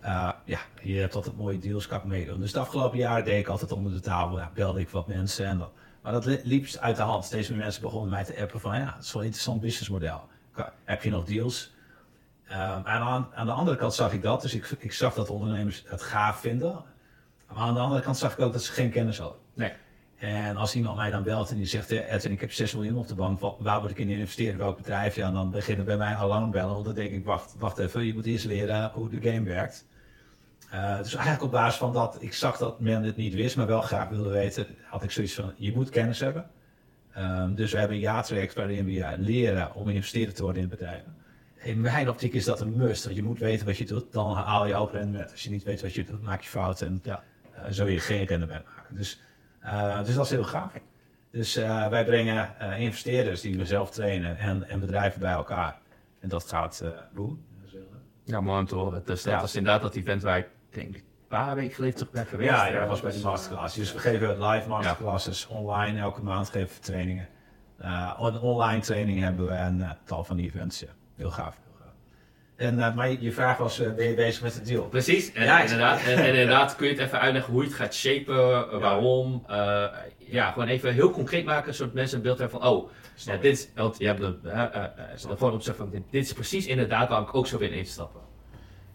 [0.00, 2.40] eh, ja, je hebt altijd mooie deals, kan ik meedoen.
[2.40, 5.46] Dus de afgelopen jaren deed ik altijd onder de tafel, ja, belde ik wat mensen.
[5.46, 5.70] En dat,
[6.02, 7.24] maar dat li- liep uit de hand.
[7.24, 10.28] Steeds meer mensen begonnen mij te appen van, ja, het is wel een interessant businessmodel.
[10.84, 11.72] Heb je nog deals?
[12.46, 15.30] Ehm, en aan, aan de andere kant zag ik dat, dus ik, ik zag dat
[15.30, 16.84] ondernemers het gaaf vinden.
[17.48, 19.38] Maar aan de andere kant zag ik ook dat ze geen kennis hadden.
[19.54, 19.72] Nee.
[20.18, 22.96] En als iemand mij dan belt en die zegt, eh, Edwin, ik heb 6 miljoen
[22.98, 25.14] op de bank, wa- waar moet ik in investeren, welk bedrijf?
[25.14, 28.26] Ja, dan beginnen bij mij alarmbellen, want dan denk ik, wacht, wacht even, je moet
[28.26, 29.86] eerst leren hoe de game werkt.
[30.70, 33.66] Eh, dus eigenlijk op basis van dat, ik zag dat men het niet wist, maar
[33.66, 36.50] wel graag wilde weten, had ik zoiets van, je moet kennis hebben.
[37.12, 41.14] Ehm, dus we hebben een jaartraject waarin we leren om investeerder te worden in bedrijven.
[41.56, 44.32] In mijn optiek is dat een must, want je moet weten wat je doet, dan
[44.36, 45.30] haal je ook rendement.
[45.30, 47.22] Als je niet weet wat je doet, maak je fouten en Ja.
[47.54, 48.96] eh, zul je geen rendement maken.
[48.96, 49.20] Dus,
[49.60, 50.72] eh, dus dat is heel gaaf.
[51.30, 55.78] Dus eh, wij brengen eh, investeerders die we zelf trainen en, en bedrijven bij elkaar.
[56.20, 57.36] En dat gaat uh, boe.
[58.24, 59.02] Ja, mooi om te horen.
[59.04, 59.42] Dus dat Ja.
[59.42, 62.50] is inderdaad dat event waar ik denk een paar weken geleden terug ben geweest.
[62.50, 63.74] Ja, ja, dat was bij de masterclass.
[63.74, 66.00] Dus we geven live masterclasses online.
[66.00, 67.28] Elke maand geven we trainingen.
[67.82, 70.80] Uh, een online training hebben we en uh, tal van die events.
[70.80, 70.86] Ja.
[71.16, 71.56] Heel gaaf.
[71.64, 71.92] Heel gaaf.
[72.56, 74.84] En, uh, maar je vraag was, uh, ben je bezig met het deal?
[74.84, 77.76] Precies, en, Ja, inderdaad, en, en inderdaad kun je het even uitleggen hoe je het
[77.76, 78.36] gaat shapen,
[78.80, 79.44] waarom.
[79.50, 79.86] Uh,
[80.18, 83.52] ja, gewoon even heel concreet maken, zodat mensen een beeld hebben van, oh, ja, dit
[83.52, 84.84] is, want je hebt de, uh,
[85.36, 88.20] gewoon op van, dit, dit is precies inderdaad waar ik ook zo in instappen.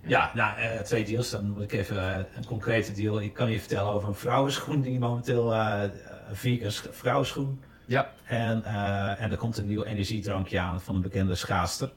[0.08, 1.30] Ja, nou, uh, twee deals.
[1.30, 3.22] Dan moet ik even uh, een concrete deal.
[3.22, 5.82] Ik kan je vertellen over een vrouwenschoen die momenteel uh,
[6.30, 7.64] een vegan vrouwenschoen.
[7.86, 8.12] Ja.
[8.26, 8.64] En,
[9.18, 11.92] en er komt een nieuw energiedrankje aan van een bekende schaatster.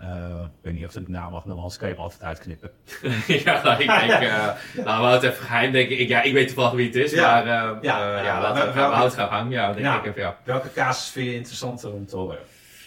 [0.00, 2.22] Uh, ik weet niet of ik de naam mag noemen, anders kan je hem altijd
[2.22, 2.70] uitknippen.
[3.44, 6.08] ja, ik denk, uh, nou, we houden het even geheim, denk ik.
[6.08, 7.34] Ja, ik weet toevallig wie het is, ja.
[7.34, 7.46] maar
[7.82, 9.50] ja, ja, laten we, we, we houden het gaan hangen.
[9.50, 10.36] Ja, denk ja, ik even, ja.
[10.44, 12.38] Welke casus vind je interessanter om te horen?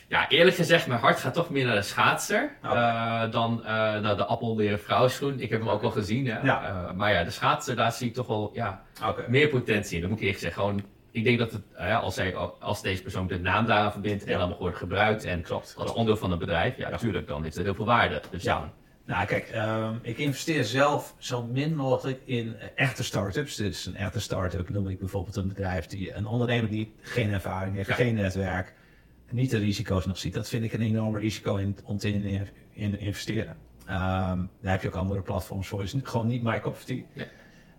[0.10, 4.18] Ja, eerlijk gezegd, mijn hart gaat toch meer naar de schaatser uh, dan uh, naar
[4.18, 5.40] de appelleren vrouwenschoen.
[5.40, 6.40] Ik heb hem ook wel gezien, hè.
[6.42, 6.70] Ja.
[6.70, 9.26] Uh, maar ja, de schaatser, daar zie ik toch wel ja, okay.
[9.28, 10.02] meer potentie in.
[10.02, 10.62] Dat moet ik eerlijk zeggen.
[10.62, 11.64] Gewoon, ik denk dat het,
[12.02, 15.76] als, hij, als deze persoon de naam daaraan verbindt en dan wordt gebruikt en klopt,
[15.78, 18.22] als onderdeel van het bedrijf, ja, natuurlijk, dan heeft het heel veel waarde.
[18.32, 18.72] Dus ja.
[19.06, 23.56] Nou, kijk, um, ik investeer zelf zo min mogelijk in echte start-ups.
[23.56, 27.76] Dus een echte start-up noem ik bijvoorbeeld een bedrijf die een ondernemer die geen ervaring
[27.76, 27.96] heeft, ja.
[27.96, 28.74] geen netwerk
[29.32, 30.34] niet de risico's nog ziet.
[30.34, 33.58] Dat vind ik een enorm risico in, om te in, in investeren.
[33.90, 35.84] Um, daar heb je ook andere platforms voor.
[35.84, 37.04] Is gewoon niet my cup of tea.
[37.14, 37.28] Nee.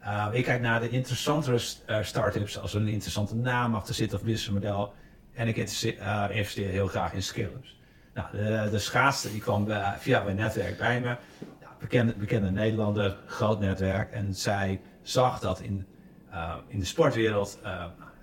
[0.03, 4.15] Uh, ik kijk naar de interessantere uh, start-ups als er een interessante naam achter zit
[4.15, 4.93] of businessmodel.
[5.35, 7.79] En ik uh, investeer heel graag in scale-ups.
[8.15, 11.17] Nou, de, de schaatste die kwam bij, via mijn netwerk bij me.
[11.61, 14.13] Ja, bekende, bekende Nederlander, groot netwerk.
[14.13, 15.87] En zij zag dat in,
[16.31, 17.59] uh, in de sportwereld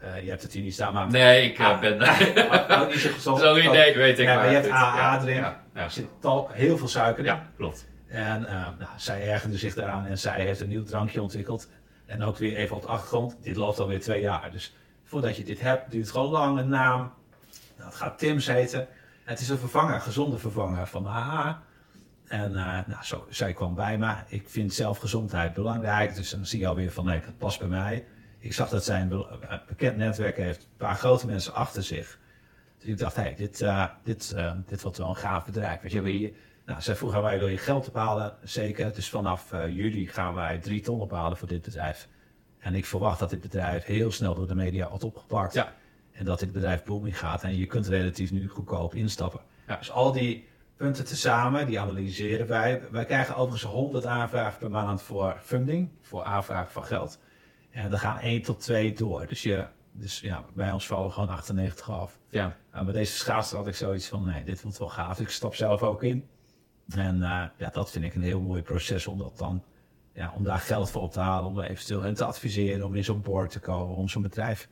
[0.04, 1.08] uh, je hebt het hier niet staan, maar...
[1.12, 2.82] Nee, ik uh, ben daar.
[2.82, 3.40] ook niet zo gezond.
[3.40, 4.50] Sorry, nee, weet ik ja, maar.
[4.50, 4.70] je hebt.
[4.70, 5.84] AA erin, ja, ja.
[5.84, 7.26] er zit tal, heel veel suiker in.
[7.26, 7.88] Ja, klopt.
[8.08, 11.70] En uh, nou, zij ergerde zich daaraan en zij heeft een nieuw drankje ontwikkeld.
[12.06, 13.38] En ook weer even op de achtergrond.
[13.42, 14.52] Dit loopt alweer twee jaar.
[14.52, 16.60] Dus voordat je dit hebt, duurt het gewoon lang.
[16.60, 17.12] Een naam.
[17.78, 18.88] Dat gaat Tim's heten.
[19.24, 21.62] Het is een vervanger, een gezonde vervanger van AA.
[22.28, 24.14] En uh, nou, zo, zij kwam bij me.
[24.28, 26.16] Ik vind zelf gezondheid belangrijk.
[26.16, 28.06] Dus dan zie je alweer van nee, dat past bij mij.
[28.48, 29.26] Ik zag dat zij een
[29.68, 32.20] bekend netwerk heeft, een paar grote mensen achter zich.
[32.78, 35.82] Dus ik dacht, hé, hey, dit, uh, dit, uh, dit wordt wel een gaaf bedrijf.
[35.82, 36.32] Weet je, hier,
[36.66, 38.36] nou, zij vroeg aan mij, wil je geld ophalen?
[38.44, 38.94] Zeker.
[38.94, 42.08] Dus vanaf uh, juli gaan wij drie ton ophalen voor dit bedrijf.
[42.60, 45.54] En ik verwacht dat dit bedrijf heel snel door de media wordt opgepakt.
[45.54, 45.74] Ja.
[46.12, 47.44] En dat dit bedrijf booming gaat.
[47.44, 49.42] En je kunt relatief nu goedkoop instappen.
[49.68, 49.76] Ja.
[49.78, 52.82] Dus al die punten tezamen, die analyseren wij.
[52.92, 57.20] Wij krijgen overigens 100 aanvragen per maand voor funding, voor aanvragen van geld.
[57.78, 59.28] En er gaan 1 tot 2 door.
[59.28, 62.20] Dus, je, dus ja, bij ons vallen gewoon 98 af.
[62.30, 62.58] Ja.
[62.76, 65.20] Uh, bij deze schaatser had ik zoiets van, nee, dit wordt wel gaaf.
[65.20, 66.28] Ik stap zelf ook in.
[66.90, 69.64] En uh, ja, dat vind ik een heel mooi proces om dat dan,
[70.14, 73.04] ja, om daar geld voor op te halen, om eventueel hen te adviseren, om in
[73.04, 74.70] zo'n board te komen, om zo'n bedrijf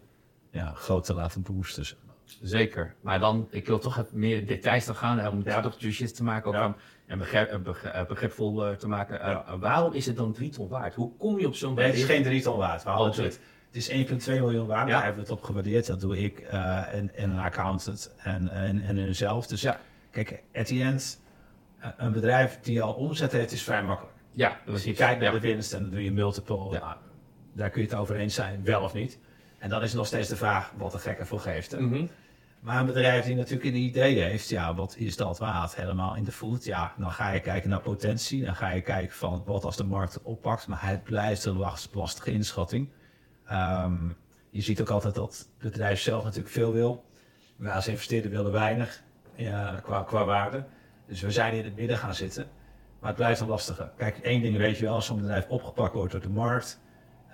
[0.52, 1.98] ja, groot te laten boosten.
[2.42, 6.16] Zeker, maar dan, ik wil toch even meer details dan gaan, om daar toch juist
[6.16, 6.76] te maken, ook ja.
[7.06, 9.20] En begrip, begrip, begripvol uh, te maken.
[9.30, 10.96] Uh, waarom is het dan drie ton waard?
[10.96, 12.86] Hoe kom je op zo'n Nee, het is geen drie ton waard.
[12.86, 13.40] Oh, het, het
[13.72, 15.86] is 1,2 miljoen waard, daar hebben we het op gewaardeerd.
[15.86, 19.48] Dat doe ik en, en, een accountant en, en, en hunzelf.
[19.48, 19.80] Dus ja.
[20.12, 21.22] kijk, at the end,
[21.98, 24.16] een bedrijf die al omzet heeft, is vrij makkelijk.
[24.32, 26.70] Ja, dus je kijkt naar de winst en dan doe je multiple.
[26.72, 26.80] Ja.
[26.80, 26.96] Nou,
[27.54, 29.20] daar kun je het over eens zijn, wel of niet.
[29.60, 31.80] En dan is nog steeds de vraag wat de gek ervoor geeft.
[31.80, 32.10] Mm -hmm.
[32.66, 35.76] Maar een bedrijf die natuurlijk een idee heeft, ja, wat is dat waard?
[35.76, 38.46] Helemaal in de food, ja, dan ga je kijken naar potentie.
[38.46, 40.68] Dan ga je kijken van wat als de markt oppakt.
[40.68, 41.58] Maar het blijft een
[41.92, 42.90] lastige inschatting.
[43.52, 44.16] Um,
[44.50, 47.06] je ziet ook altijd dat het bedrijf zelf natuurlijk veel wil.
[47.56, 49.04] Maar als investeerder willen weinig
[49.36, 50.66] ja, qua, qua waarde.
[51.08, 52.48] Dus we zijn in het midden gaan zitten.
[53.00, 53.92] Maar het blijft een lastige.
[53.98, 56.80] Kijk, één ding weet je wel, als zo'n bedrijf opgepakt wordt door de markt.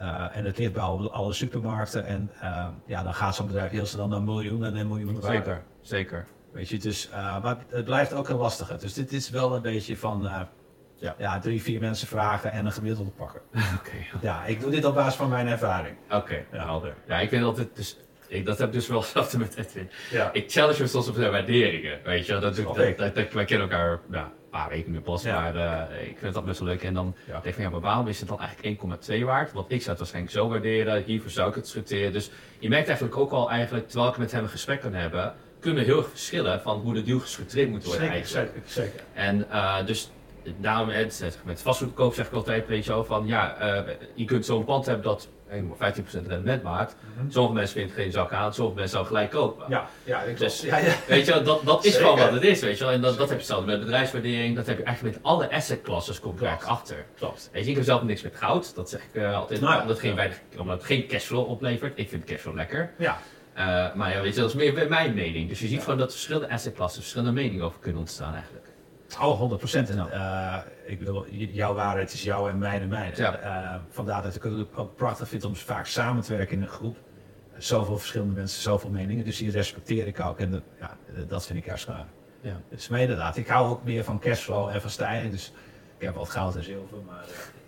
[0.02, 2.06] Uh, en het ligt bij alle, alle supermarkten.
[2.06, 5.22] En uh, ja, dan gaat zo'n bedrijf heel snel naar een miljoen en een miljoen
[5.22, 6.28] Zeker, zeker.
[6.52, 8.76] Weet je, dus, uh, maar het blijft ook een lastige.
[8.76, 10.30] Dus dit is wel een beetje van
[10.96, 11.16] ja.
[11.18, 13.42] ja, drie, vier mensen vragen en een gemiddelde pakken.
[13.52, 13.64] Oké.
[13.76, 14.08] Okay.
[14.22, 15.96] Ja, ik doe dit op basis van mijn ervaring.
[16.06, 16.66] Oké, okay, ja.
[16.66, 16.96] helder.
[17.08, 17.98] Ja, ik vind altijd, dus,
[18.32, 19.90] ik, dat heb ik dus wel hetzelfde met Edwin.
[20.12, 20.34] Ja.
[20.34, 22.32] Ik challenge me soms op zijn waarderingen, weet je.
[22.32, 25.42] Dat, dat, dat, dat, wij kennen elkaar, ja, paar weken meer pas, ja.
[25.42, 26.84] maar uh, ik vind dat best wel leuk.
[26.84, 27.32] En dan ja.
[27.32, 29.52] denk ik van, ja, maar waarom is het dan eigenlijk 1,2 waard?
[29.52, 32.14] Want ik zou het waarschijnlijk zo waarderen, hiervoor zou ik het sorteren.
[32.14, 35.34] Dus je merkt eigenlijk ook al eigenlijk, terwijl ik met hem een gesprek kan hebben,
[35.60, 38.52] kunnen heel erg verschillen van hoe de deal gestructureerd moet worden zeker, eigenlijk.
[38.56, 39.02] Zeker, zeker.
[39.14, 40.12] En uh, dus
[40.58, 40.88] daarom,
[41.44, 44.86] met vastgoedkoop zeg ik altijd, weet je wel, van ja, uh, je kunt zo'n pand
[44.86, 46.96] hebben dat 15% rendement maakt.
[47.00, 47.32] Mm -hmm.
[47.32, 49.66] Sommige mensen vinden geen zak aan, sommige mensen zouden gelijk kopen.
[49.70, 50.94] Ja, ja, ik dus, ja, ja.
[51.08, 52.94] Weet je, dat, dat is gewoon wat het is, weet je wel.
[52.94, 55.82] En dat, dat heb je zelf met bedrijfswaardering, dat heb je eigenlijk met alle asset
[55.82, 57.06] classes komt er achter.
[57.18, 57.50] Klopt.
[57.52, 59.90] Weet je, ik heb zelf niks met goud, dat zeg ik uh, altijd, nou, omdat,
[59.90, 61.98] het geen weinig, omdat het geen cashflow oplevert.
[62.00, 62.92] Ik vind cashflow lekker.
[62.98, 63.20] Ja.
[63.58, 65.50] Uh, maar ja, weet je, dat is meer mijn mening.
[65.50, 68.61] Dus je ziet gewoon dat verschillende asset classes verschillende meningen over kunnen ontstaan eigenlijk.
[69.20, 69.90] Oh, 100 procent.
[69.90, 73.14] En uh, ik bedoel, jouw waarheid is jouw en mijn en mijn.
[73.16, 73.44] Ja.
[73.44, 76.68] Uh, vandaar dat ik het ook prachtig vind om vaak samen te werken in een
[76.68, 76.98] groep.
[77.58, 79.26] Zoveel verschillende mensen, zoveel meningen.
[79.26, 80.40] Dus die respecteer ik ook.
[80.40, 80.98] En dat, ja,
[81.28, 82.06] dat vind ik juist gaaf.
[82.42, 82.62] Ja.
[82.70, 85.32] Dus maar inderdaad, ik hou ook meer van cashflow en van stijging.
[85.32, 85.54] Dus
[85.98, 87.26] ik heb wat goud en zilver, maar...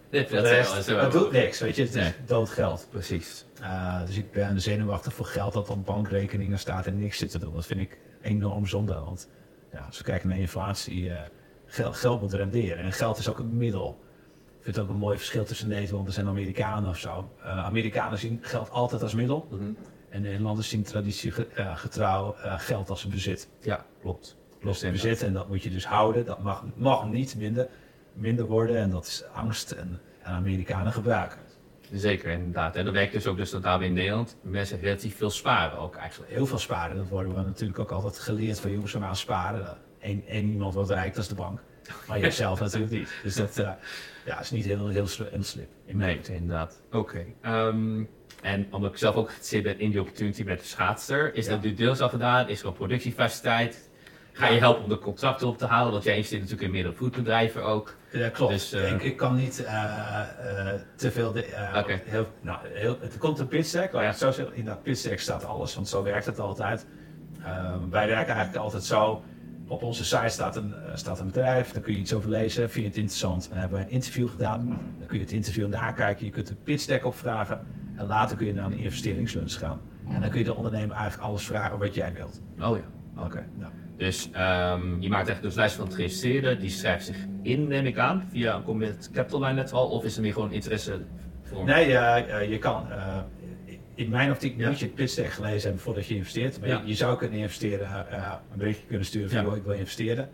[0.10, 1.82] Nee, dat, rest, dat, doet niks, weet je.
[1.82, 2.88] Het is dood geld.
[2.90, 3.46] Precies.
[3.62, 7.40] Uh, dus ik ben zenuwachtig voor geld dat op bankrekeningen staat en niks zit te
[7.40, 7.54] doen.
[7.54, 8.94] Dat vind ik enorm zonde.
[8.94, 9.28] Want
[9.74, 11.20] ja, als we kijken naar inflatie, uh,
[11.66, 12.78] geld, geld moet renderen.
[12.78, 14.00] En geld is ook een middel.
[14.58, 17.30] Ik vind het ook een mooi verschil tussen Nederlanders en Amerikanen of zo.
[17.40, 19.48] Uh, Amerikanen zien geld altijd als middel.
[19.52, 19.78] Mm -hmm.
[20.10, 23.50] En Nederlanders zien traditiegetrouw uh, geld als een bezit.
[23.62, 24.38] Ja, klopt.
[24.60, 26.26] Klopt, een bezit en dat moet je dus houden.
[26.26, 27.68] Dat mag, mag niet minder,
[28.14, 31.40] minder worden en dat is angst en, en Amerikanen gebruiken.
[31.94, 32.76] Zeker, inderdaad.
[32.76, 35.96] En dat werkt dus ook dus dat daar in Nederland mensen relatief veel sparen ook
[35.96, 36.32] eigenlijk.
[36.32, 39.78] Heel veel sparen, dat worden we natuurlijk ook altijd geleerd van jongens, gaan sparen.
[40.00, 41.60] Eén, één iemand wat rijk, dat is de bank.
[42.08, 43.14] Maar jezelf natuurlijk niet.
[43.24, 43.72] Dus dat uh,
[44.26, 45.68] ja, is niet heel, heel, slim.
[45.86, 46.82] In nee, inderdaad.
[46.92, 47.26] Oké.
[47.42, 47.68] Okay.
[47.68, 48.10] Um,
[48.42, 51.52] en omdat ik zelf ook zit ben in die opportunity met de schaatster, is ja.
[51.52, 52.50] dat nu deels al gedaan?
[52.50, 53.90] Is er een productiefaciliteit?
[54.36, 55.92] Ga je helpen om de contracten op te halen?
[55.92, 57.96] Want jij zit natuurlijk in meerdere foodbedrijven ook.
[58.12, 58.52] Ja, klopt.
[58.52, 61.32] Dus, uh, ik, ik, kan niet uh, uh, te veel.
[61.32, 62.02] De, okay.
[62.06, 63.92] heel, nou, heel, het komt een pitch deck.
[63.92, 64.12] Ja.
[64.12, 66.86] Zo zeggen, in dat pitch deck staat alles, want zo werkt het altijd.
[67.44, 69.24] Ehm, wij werken eigenlijk altijd zo.
[69.68, 72.70] Op onze site staat een, staat een bedrijf, daar kun je iets over lezen.
[72.70, 73.50] Vind je het interessant?
[73.50, 74.68] Dan hebben we een interview gedaan.
[74.98, 76.26] Dan kun je het interview kijken.
[76.26, 77.68] Je kunt een pitch deck opvragen.
[77.96, 79.82] En later kun je naar een investeringslunch gaan.
[80.08, 82.42] En dan kun je de ondernemer eigenlijk alles vragen wat jij wilt.
[82.60, 82.84] Oh ja,
[83.16, 83.26] oké.
[83.26, 83.46] Okay.
[83.58, 83.72] Nou.
[83.98, 87.98] Dus um, je maakt echt dus lijst van geïnteresseerden, die schrijft zich in, neem ik
[87.98, 91.02] aan, via een Commit Capital Line net al, of is er meer gewoon interesse
[91.42, 91.64] voor?
[91.64, 92.88] Nee, uh, je kan.
[92.90, 93.18] Uh,
[93.96, 94.68] in mijn optiek ja.
[94.70, 96.60] moet je het deck gelezen hebben voordat je investeert.
[96.60, 96.80] Maar ja.
[96.82, 97.88] je, je, zou kunnen investeren,
[98.52, 99.46] een berichtje kunnen sturen van, ja.
[99.46, 100.30] joh, ik wil investeren.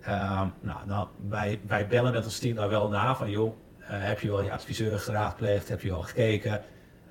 [0.00, 4.20] Ehm, nou, nou, wij, wij bellen met ons team daar wel na van, joh, heb
[4.20, 6.62] je wel je adviseur geraadpleegd, heb je al gekeken?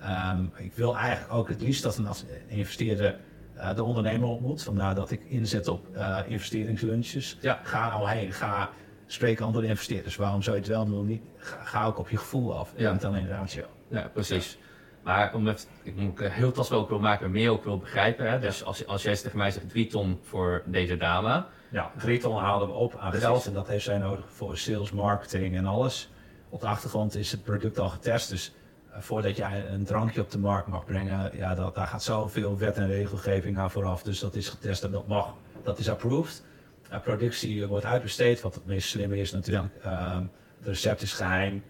[0.03, 2.07] Um, ik wil eigenlijk ook het liefst dat een
[2.47, 3.19] investeerder
[3.57, 4.63] uh, de ondernemer ontmoet.
[4.63, 7.37] Vandaar dat ik inzet op uh, investeringslunches.
[7.41, 7.59] Ja.
[7.63, 8.69] Ga nou heen, ga
[9.05, 10.15] spreken andere investeerders.
[10.15, 11.05] Waarom zou je het wel doen?
[11.05, 12.91] Niet, ga, ga ook op je gevoel af, ja.
[12.91, 13.65] niet alleen ratio.
[13.87, 14.57] Ja, precies.
[15.03, 18.31] Maar omdat ik heel tastbaar ook wil maken, meer ook wil begrijpen.
[18.31, 18.39] Hè?
[18.39, 21.45] Dus als, als jij tegen mij zegt 3 ton voor deze dame.
[21.71, 23.27] Ja, 3 ton halen we op aan precies.
[23.27, 26.09] geld en dat heeft zij nodig voor sales, marketing en alles.
[26.49, 28.53] Op de achtergrond is het product al getest, dus
[28.99, 32.77] voordat jij een drankje op de markt mag brengen, ja, dat, daar gaat zoveel wet
[32.77, 34.03] en regelgeving aan vooraf.
[34.03, 35.33] Dus dat is getest en dat mag,
[35.63, 36.43] dat is approved.
[36.89, 39.73] Nou, productie wordt uitbesteed, wat het meest slimme is natuurlijk.
[39.83, 40.23] Ehm,
[40.57, 41.63] het recept is geheim.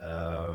[0.00, 0.52] Ehm,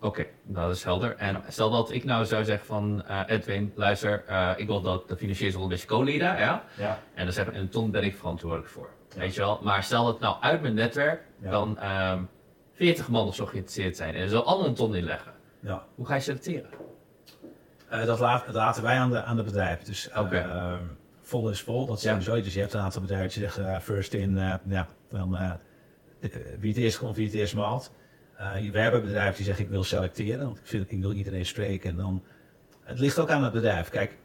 [0.00, 1.16] Oké, dat is helder.
[1.16, 5.08] En stel dat ik nou zou zeggen van eh, Edwin, luister, eh, ik wil dat
[5.08, 6.64] de financiële rol is co-leader, ja?
[6.76, 6.98] ja.
[7.14, 8.88] En dan zeg ik, en ton ben ik verantwoordelijk voor.
[9.16, 9.60] Weet je wel?
[9.62, 11.50] Maar stel dat nou uit mijn netwerk Ja.
[11.50, 12.22] dan ehm
[12.74, 15.32] 40 man of zo geïnteresseerd zijn en er zal alle een ton inleggen.
[15.60, 15.84] ja.
[15.94, 16.70] Hoe ga je selecteren?
[17.88, 19.84] Eh, dat, laat- dat laten wij aan de, aan de bedrijven.
[19.84, 20.36] Dus eh, Oké.
[20.36, 20.82] ehm,
[21.22, 22.10] vol is vol, dat is Ja.
[22.20, 22.42] sowieso.
[22.44, 25.50] Dus je hebt een aantal bedrijven die zeggen eh, first in, eh, ja, dan, eh,
[26.20, 27.92] eh, wie het eerst komt, wie het eerst maalt.
[28.36, 31.46] Eh, we hebben bedrijven die zeggen ik wil selecteren, want ik, vind, ik wil iedereen
[31.46, 31.90] spreken.
[31.90, 32.22] En dan,
[32.82, 33.88] het ligt ook aan het bedrijf.
[33.88, 34.16] Kijk,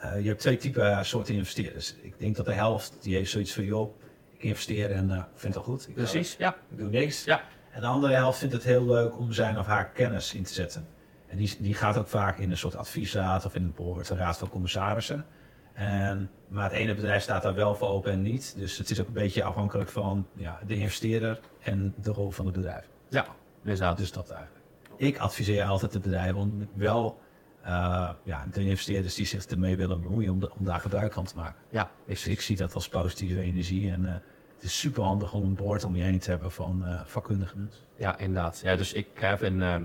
[0.00, 1.94] eh, je hebt twee typen eh, soorten investeerders.
[2.02, 3.94] Ik denk dat de helft die heeft zoiets van joh,
[4.36, 5.88] ik investeer en eh vind het al goed.
[5.88, 6.56] Ik, Precies, ja.
[6.70, 7.24] ik doe niks.
[7.24, 7.42] Ja.
[7.70, 10.52] En de andere helft vindt het heel leuk om zijn of haar kennis in te
[10.52, 10.86] zetten.
[11.26, 14.38] En die, die gaat ook vaak in een soort adviesraad of in een een raad
[14.38, 15.24] van commissarissen.
[15.72, 18.54] En, maar het ene bedrijf staat daar wel voor open en niet.
[18.56, 22.44] Dus het is ook een beetje afhankelijk van ja, de investeerder en de rol van
[22.46, 22.88] het bedrijf.
[23.08, 23.26] Ja,
[23.62, 23.96] inderdaad.
[23.96, 24.64] Dus dat eigenlijk.
[24.96, 27.20] Ik adviseer altijd de bedrijven om wel
[27.62, 31.24] eh, ja, de investeerders die zich ermee willen bemoeien, om, de- om daar gebruik van
[31.24, 31.60] te maken.
[31.70, 34.14] Ja, Ik, ik zie dat als positieve energie en eh,
[34.60, 37.56] het is super handig om een board om je heen te hebben van eh vakkundige
[37.56, 37.80] mensen.
[37.96, 38.60] ja, inderdaad.
[38.64, 39.82] Ja, dus ik heb een ehm,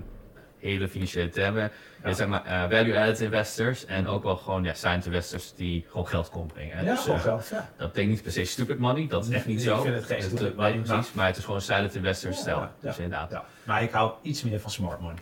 [0.58, 1.62] hele financiële termen.
[1.62, 2.08] Ja.
[2.08, 2.12] Ja.
[2.14, 6.30] zeg maar eh, value-added investors en ook wel gewoon ja, silent investors die gewoon geld
[6.30, 6.76] komen brengen.
[6.76, 6.84] hè.
[6.84, 7.48] Dus, eh, geld.
[7.48, 7.70] Ja.
[7.76, 9.76] dat betekent niet per se stupid money, dat is echt niet zo.
[9.76, 12.58] ik vind het geen Dat- stupid money, precies, maar het is gewoon silent investor stijl.
[12.58, 13.02] Ja, Dus ja.
[13.02, 13.30] inderdaad.
[13.30, 13.44] Ja.
[13.64, 15.18] Maar ik hou iets meer van smart money.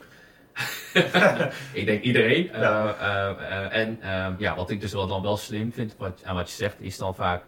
[1.72, 2.44] Ik denk iedereen.
[2.52, 2.94] Ja.
[3.70, 6.56] en ehm, ja, wat ik dus wel dan wel slim vind wat, aan wat je
[6.56, 7.42] zegt, is dan vaak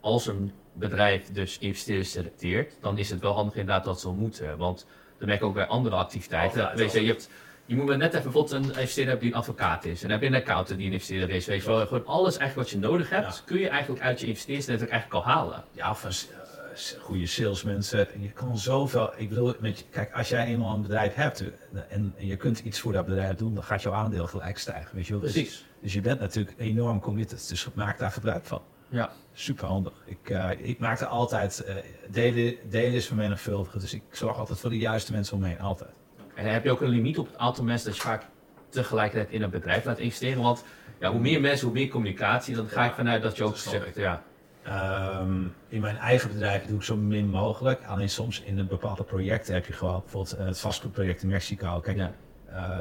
[0.00, 4.56] als een bedrijf dus investeerders selecteert, dan is het wel handig inderdaad dat ze moeten.
[4.56, 4.86] Want
[5.18, 6.60] dan merk ik ook bij andere activiteiten.
[6.60, 7.28] Altijd, weet je, je, hebt,
[7.66, 10.02] je moet maar net even bijvoorbeeld een investeerder hebben die een advocaat is.
[10.02, 11.46] En dan heb je een accountant die een investeerder is.
[11.46, 13.42] Weet je wel, gewoon alles eigenlijk wat je nodig hebt, Ja.
[13.44, 15.64] kun je eigenlijk uit je investeersnetwerk eigenlijk al halen.
[15.72, 18.08] Ja, of een eh, s- goede salesmensen.
[18.20, 19.12] Je kan zoveel.
[19.16, 22.58] Ik bedoel, met je, kijk, als jij eenmaal een bedrijf hebt eh, en, je kunt
[22.58, 24.94] iets voor dat bedrijf doen, dan gaat jouw aandeel gelijk stijgen.
[24.96, 25.22] Weet je wel?
[25.22, 25.64] Dus- Precies.
[25.80, 27.48] Dus je bent natuurlijk enorm committed.
[27.48, 28.62] Dus maak daar gebruik van.
[28.88, 29.10] Ja.
[29.32, 29.92] Super handig.
[30.04, 31.60] Ik, eh, ik maak er altijd.
[31.60, 31.74] eh,
[32.10, 33.80] delen, delen is vermenigvuldigen.
[33.80, 35.60] Dus ik zorg altijd voor de juiste mensen om me heen.
[35.60, 35.90] Altijd.
[36.34, 38.22] En heb je ook een limiet op het aantal mensen dat je vaak
[38.68, 40.42] tegelijkertijd in een bedrijf laat investeren?
[40.42, 40.64] Want
[41.00, 43.96] ja, hoe meer mensen, hoe meer communicatie, dan ga ik vanuit dat je ook zegt,
[43.96, 44.22] ja,
[44.62, 47.84] Ehm, in mijn eigen bedrijf doe ik zo min mogelijk.
[47.86, 51.80] Alleen soms in een bepaalde projecten heb je gewoon bijvoorbeeld eh, het vastgoedproject in Mexico.
[51.80, 52.12] Kijk, Ja.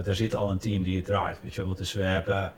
[0.01, 1.37] daar zit al een team die het draait.
[1.43, 1.73] Weet je.
[1.75, 2.53] Dus we hebben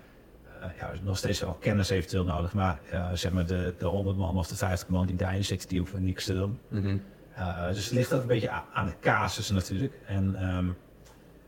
[0.77, 2.53] ja, nog steeds wel kennis eventueel nodig.
[2.53, 5.69] Maar eh, zeg maar de, de 100 man of de 50 man die daarin zitten,
[5.69, 6.59] die hoeven niks te doen.
[6.69, 6.97] mhm.
[7.35, 9.93] Eh, dus het ligt ook een beetje aan de casus natuurlijk.
[10.05, 10.67] En, ehm,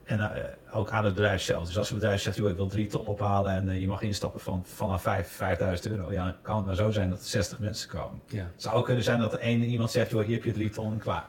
[0.04, 1.66] en eh, ook aan het bedrijf zelf.
[1.66, 4.02] Dus als een bedrijf zegt, joh, ik wil drie ton ophalen en eh, je mag
[4.02, 6.12] instappen van, vanaf 5, 5000 euro.
[6.12, 8.22] Ja, dan kan het maar zo zijn dat er 60 mensen komen.
[8.28, 8.38] ja.
[8.54, 10.70] Het zou ook kunnen zijn dat er één iemand zegt, joh, hier heb je drie
[10.70, 11.28] ton en klaar.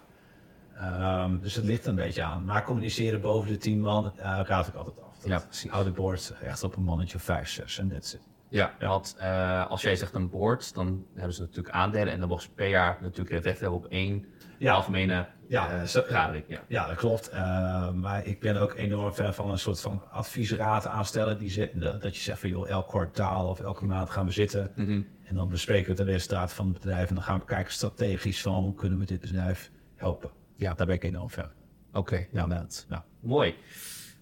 [0.76, 2.44] Ehm, dus het ligt er een beetje aan.
[2.44, 5.07] Maar communiceren boven de 10 man eh, raad ik altijd af.
[5.20, 5.70] Dat Ja, precies.
[5.70, 8.20] Hou de board echt op een mannetje of 5, 6 en that's it.
[8.50, 12.28] Ja, want eh, als jij zegt een board, dan hebben ze natuurlijk aandelen en dan
[12.28, 14.26] mogen ze per jaar natuurlijk het recht hebben op één
[14.58, 14.72] Ja.
[14.74, 16.44] algemene Ja, eh, zo- vergadering.
[16.48, 16.60] Ja.
[16.68, 17.28] Ja, dat klopt.
[17.28, 21.38] Eh, maar ik ben ook enorm fan van een soort van adviesraad aanstellen.
[21.38, 24.32] Die zit, dat dat je zegt van joh, elk kwartaal of elke maand gaan we
[24.32, 24.72] zitten.
[24.74, 25.02] Mhm.
[25.24, 27.08] En dan bespreken we de resultaten van het bedrijf.
[27.08, 30.30] En dan gaan we kijken strategisch van hoe kunnen we dit bedrijf helpen.
[30.56, 31.50] Ja, daar ben ik enorm fan.
[31.92, 32.86] Oké, Ja, dat.
[32.88, 33.04] Ja.
[33.20, 33.54] mooi.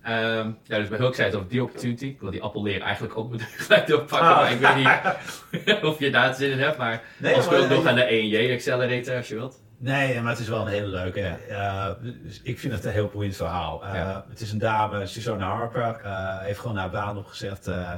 [0.07, 2.05] Ehm, ja, dus bij Hulk zei het over die opportunity.
[2.07, 4.29] Ik wil die appel leren eigenlijk ook meteen gelijk doorpakken.
[4.29, 4.37] Ah.
[4.37, 6.77] Maar ik weet niet of je daar zin in hebt.
[6.79, 9.63] Maar Nee, als we nog aan de ENJ Accelerator als je wilt.
[9.79, 11.21] Nee, maar het is wel een hele leuke.
[11.49, 11.91] eh,
[12.23, 13.85] dus ik vind het een heel boeiend verhaal.
[13.85, 14.25] Eh, Ja.
[14.29, 17.93] Het is een dame, Suzanne Harper, eh, heeft gewoon haar baan opgezegd, eh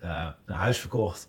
[0.00, 1.28] eh, een huis verkocht.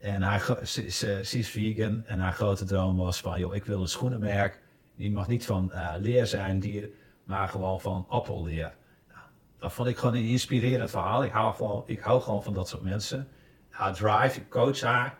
[0.00, 3.54] En haar, ze, is, eh, ze is vegan en haar grote droom was van, joh,
[3.54, 4.60] ik wil een schoenenmerk.
[4.96, 6.88] Die mag niet van eh, leer zijn, dier,
[7.24, 8.72] maar gewoon van appelleer.
[9.64, 11.24] Dat vond ik gewoon een inspirerend verhaal.
[11.24, 13.28] Ik hou, gewoon, ik hou gewoon van dat soort mensen.
[13.70, 15.16] Haar drive, ik coach haar.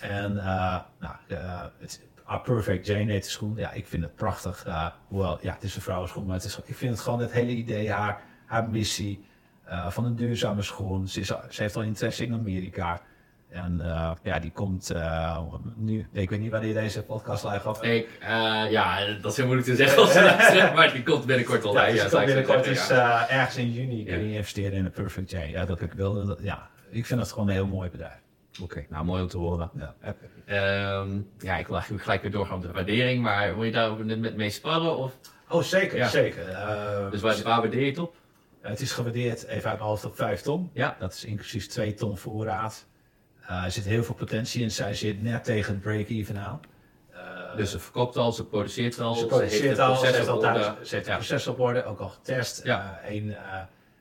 [0.00, 3.56] En eh, nou, eh, het, A Perfect Jane heet de schoen.
[3.56, 4.64] Ja, ik vind het prachtig.
[4.64, 7.32] eh, hoewel, ja, het is een vrouwenschoen, maar het is, ik vind het gewoon het
[7.32, 9.24] hele idee, haar, haar missie
[9.88, 11.08] van een duurzame schoen.
[11.08, 13.02] Ze, is, ze heeft al interesse in Amerika.
[13.54, 15.38] En eh, ja, die komt eh,
[15.76, 17.84] nu, ik weet niet wanneer deze podcast live gaat.
[17.84, 20.14] Ik, eh, ja, dat is heel moeilijk te zeggen als
[20.74, 24.04] maar die komt binnenkort al Ja, dus Ja, zo binnenkort is ergens in juni Ja.
[24.16, 25.48] kun je investeren in een Perfect Jane.
[25.50, 26.26] Ja, dat ik wilde.
[26.26, 28.12] dat- Ja, ik vind het gewoon een heel mooi bedrijf.
[28.50, 28.64] ja.
[28.64, 29.70] Oké, nou mooi om te horen.
[29.76, 29.94] Ja.
[30.44, 33.90] Ehm, ja, ik wil eigenlijk gelijk weer doorgaan op de waardering, maar wil je daar
[33.90, 34.96] ook net met mee sparren?
[34.96, 35.16] Of,
[35.48, 36.08] Oh, zeker, Ja.
[36.08, 36.44] zeker.
[37.10, 38.14] Dus waar, waar waardeer je het op?
[38.60, 40.70] Het is gewaardeerd even uit mijn hoofd op 5 ton.
[40.72, 40.96] Ja.
[40.98, 42.86] Dat is inclusief 2 ton voorraad.
[43.46, 44.70] Eh, er zit heel veel potentie in.
[44.70, 46.60] Zij zit net tegen het break-even aan.
[47.56, 50.66] dus ze verkoopt al, ze produceert al, ze produceert heeft al, ze heeft, al thuis,
[50.66, 50.86] orde.
[50.86, 51.12] ze heeft Ja.
[51.16, 52.64] het proces op orde, ook al getest.
[52.64, 53.00] Ja.
[53.04, 53.16] Eh,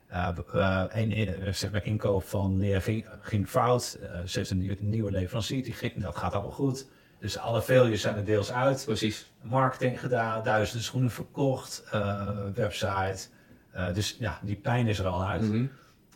[0.09, 3.97] eh, eh, één, eh, zeg maar inkoop van leer ging, ging fout.
[4.01, 6.87] Eh, ze heeft een, nieuwe- een nieuwe leverancier, die ging, dat gaat allemaal goed.
[7.19, 8.83] Dus alle failures zijn er deels uit.
[8.85, 9.31] Precies.
[9.41, 13.27] Marketing gedaan, duizenden schoenen verkocht, eh, website.
[13.71, 15.41] Eh, dus ja, die pijn is er al uit.
[15.41, 15.65] Mhm.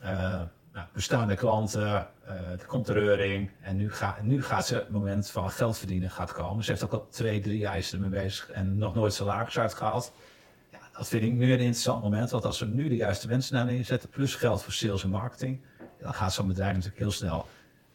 [0.02, 0.42] Eh,
[0.78, 3.50] nou, bestaande klanten, eh, er komt reuring.
[3.62, 6.64] En nu, ga, nu gaat ze het moment van geld verdienen gaat komen.
[6.64, 10.14] Ze heeft ook al twee, drie jaar is ermee bezig en nog nooit salaris uitgehaald.
[10.72, 12.30] Ja, dat vind ik nu een interessant moment.
[12.30, 15.62] Want als we nu de juiste mensen naar neerzetten, plus geld voor sales en marketing,
[16.02, 17.46] dan gaat zo'n bedrijf natuurlijk heel snel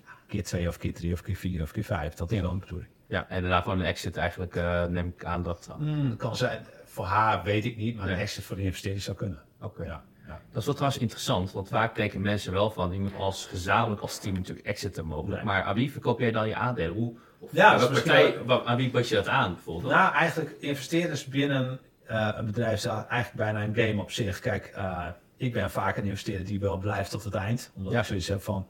[0.05, 2.15] ja, keer twee of keer drie of keer vier of keer vijf.
[2.15, 2.91] Dat is wel de bedoeling.
[3.07, 5.69] Ja, en daarna gewoon een exit eigenlijk, eh, neem ik aan dat...
[5.77, 8.15] Hmm, dat kan zijn, voor haar weet ik niet, maar Nee.
[8.15, 9.43] een exit voor de investeerder zou kunnen.
[9.61, 9.83] Oké.
[9.83, 10.03] Ja, ja.
[10.53, 14.01] Dat is wel trouwens interessant, want vaak denken mensen wel van, je moet als gezamenlijk
[14.01, 15.37] als team natuurlijk exiten mogelijk.
[15.37, 15.45] Nee.
[15.45, 16.95] Maar aan wie verkoop jij dan je aandelen?
[16.97, 19.93] Hoe, of Ja, dat misschien partij, wel- aan wie je dat aan bijvoorbeeld?
[19.93, 24.41] Nou, eigenlijk investeerders binnen eh, een bedrijf is eigenlijk bijna een game op zich.
[24.41, 27.71] Kijk, eh, ik ben vaak een investeerder die wel blijft tot het eind.
[27.75, 27.99] Omdat Ja.
[27.99, 28.67] ik zoiets heb van,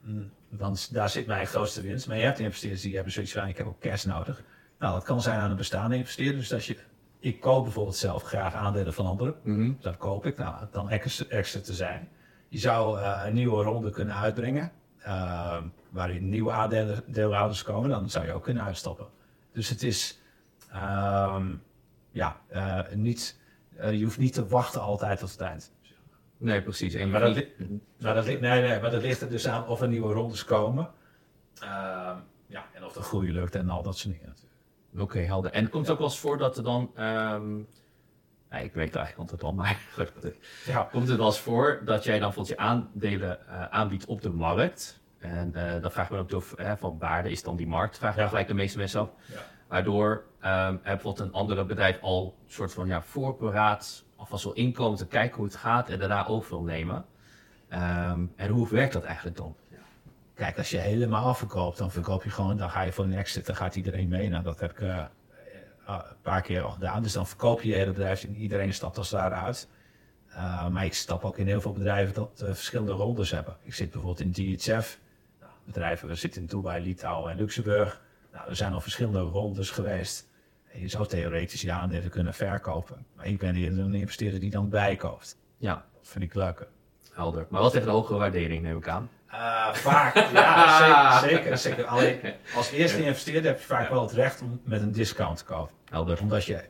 [0.00, 2.06] mm, dan, daar zit mijn grootste winst.
[2.08, 4.42] Maar je hebt investeerders die hebben zoiets van, ik heb ook cash nodig.
[4.78, 6.36] Nou, dat kan zijn aan een bestaande investeerder.
[6.38, 6.76] Dus als je,
[7.18, 9.34] ik koop bijvoorbeeld zelf graag aandelen van anderen.
[9.42, 9.72] Mhm.
[9.80, 12.08] Dat koop ik, nou, dan extra, te zijn.
[12.48, 18.10] Je zou eh, een nieuwe ronde kunnen uitbrengen, eh, waarin nieuwe aandelen- deelhouders komen, dan
[18.10, 19.06] zou je ook kunnen uitstappen.
[19.52, 20.20] Dus het is,
[20.70, 21.54] ehm,
[22.10, 23.38] ja, eh, niet,
[23.76, 25.72] eh, je hoeft niet te wachten altijd tot het eind.
[26.36, 26.94] Nee, precies.
[26.94, 29.80] En Maar dat, li- maar dat, nee, nee, maar dat ligt er dus aan of
[29.80, 30.90] er nieuwe rondes komen.
[31.60, 32.16] Ehm,
[32.46, 34.47] ja, en of de groei lukt en al dat soort dingen natuurlijk.
[34.98, 35.52] Oké, helder.
[35.52, 36.90] En komt het ook wel eens voor dat er dan...
[38.50, 39.78] nee, ik weet het eigenlijk altijd al, maar.
[40.66, 44.22] Ja, Komt het wel eens voor dat jij dan bijvoorbeeld je aandelen eh, aanbiedt op
[44.22, 45.00] de markt?
[45.18, 47.98] En eh, dan vraagt men ook of van waarde is dan die markt?
[47.98, 48.28] Vragen Ja.
[48.28, 49.10] gelijk de meeste mensen af.
[49.26, 49.40] Ja.
[49.68, 54.98] Waardoor er bijvoorbeeld een andere bedrijf al een soort van ja, voorberaad alvast wil inkomen
[54.98, 57.04] te kijken hoe het gaat en daarna over wil nemen.
[57.68, 59.56] Ehm, en hoe werkt dat eigenlijk dan?
[60.38, 63.46] Kijk, als je helemaal verkoopt, dan verkoop je gewoon, dan ga je voor een exit,
[63.46, 64.28] dan gaat iedereen mee.
[64.28, 65.06] Nou, dat heb ik eh, eh,
[65.86, 67.02] een paar keer al gedaan.
[67.02, 69.68] Dus dan verkoop je je hele bedrijf en iedereen stapt als het ware uit.
[70.28, 73.56] Eh, maar ik stap ook in heel veel bedrijven dat verschillende rondes hebben.
[73.62, 74.98] Ik zit bijvoorbeeld in DHF.
[75.40, 78.02] Nou, bedrijven, we zitten in Dubai, Litouwen en Luxemburg.
[78.32, 80.28] Nou, er zijn al verschillende rondes geweest.
[80.72, 83.06] En je zou theoretisch je aandelen kunnen verkopen.
[83.16, 85.36] Maar ik ben een investeerder die dan bijkoopt.
[85.56, 86.68] Ja, Dat vind ik leuker.
[87.12, 87.46] helder.
[87.50, 89.08] Maar wel tegen de hogere waardering neem ik aan.
[89.30, 91.84] Eh, vaak, ja, zeker, zeker, zeker.
[91.84, 92.20] Alleen
[92.54, 95.74] als eerste investeerder heb je vaak wel het recht om met een discount te kopen.
[95.90, 96.20] Helder.
[96.20, 96.60] Omdat je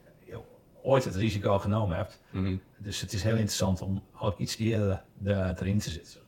[0.83, 2.21] ooit het risico genomen hebt.
[2.31, 2.57] Mhm.
[2.77, 6.21] Dus het is heel interessant om ook iets eerder de- erin te zitten.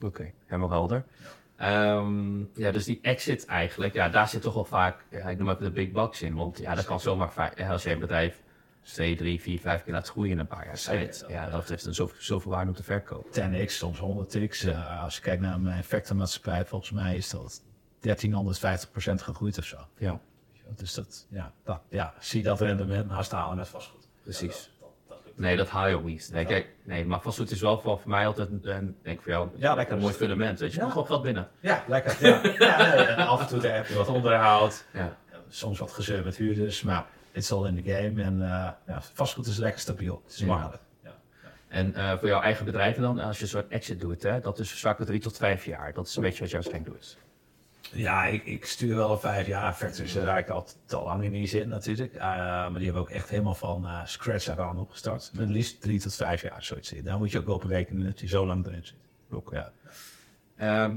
[0.00, 1.04] Oké, helemaal helder.
[1.56, 5.50] Ehm, ja, dus die exit eigenlijk, ja, daar zit toch wel vaak, ja, ik noem
[5.50, 6.34] even de big bucks in.
[6.34, 8.41] Want ja, dat kan zomaar vaak, als je een bedrijf
[8.82, 11.24] twee, drie, vier, vijf keer laat groeien in een paar jaar tijd.
[11.28, 13.30] Ja, dat heeft dan zoveel, zoveel waarde om te verkopen.
[13.66, 14.68] 10x, soms 100x.
[14.68, 17.62] Eh, als je kijkt naar mijn effectenmaatschappij, volgens mij is dat
[18.00, 19.76] 1350% gegroeid of zo.
[19.98, 20.20] Ja,
[20.76, 24.08] Dus dat, ja, dat, ja zie dat rendement naast halen met vastgoed.
[24.22, 24.70] precies.
[24.80, 25.38] Dat, dat lukt.
[25.38, 26.30] Nee, dat haal je ook niet.
[26.32, 29.48] Nee, kijk, nee, maar vastgoed is wel voor, voor mij altijd, een, denk voor jou,
[29.56, 29.94] Ja, lekker.
[29.94, 30.58] een mooi fundament.
[30.60, 30.94] Weet je, Ja.
[30.94, 31.48] wel geld binnen.
[31.60, 32.16] Ja, lekker.
[32.26, 32.40] Ja.
[32.66, 34.84] ja, en af en toe heb je wat onderhoud.
[34.92, 35.16] Ja.
[35.48, 38.22] Soms wat gezeur met huurders, maar het is al in de game.
[38.22, 40.22] En eh, ja, vastgoed is lekker stabiel.
[40.24, 40.82] Het is makkelijk.
[41.02, 41.14] Ja.
[41.68, 44.58] En eh, voor jouw eigen bedrijven dan, als je een soort exit doet, hè, dat
[44.58, 45.92] is vaak drie tot vijf jaar.
[45.92, 47.16] Dat is een beetje wat jouw streng doet.
[47.94, 51.48] Ja, ik, ik stuur wel een vijf jaar Factories daar ik al te lang in
[51.48, 52.14] zit natuurlijk.
[52.14, 55.30] Eh, maar die hebben ook echt helemaal van eh, scratch aan opgestart.
[55.34, 56.90] Met liefst drie tot vijf jaar zoiets.
[57.02, 58.96] Daar moet je ook op rekenen dat je zo lang erin zit.
[59.30, 59.72] Ook, ja.
[60.56, 60.96] Ehm,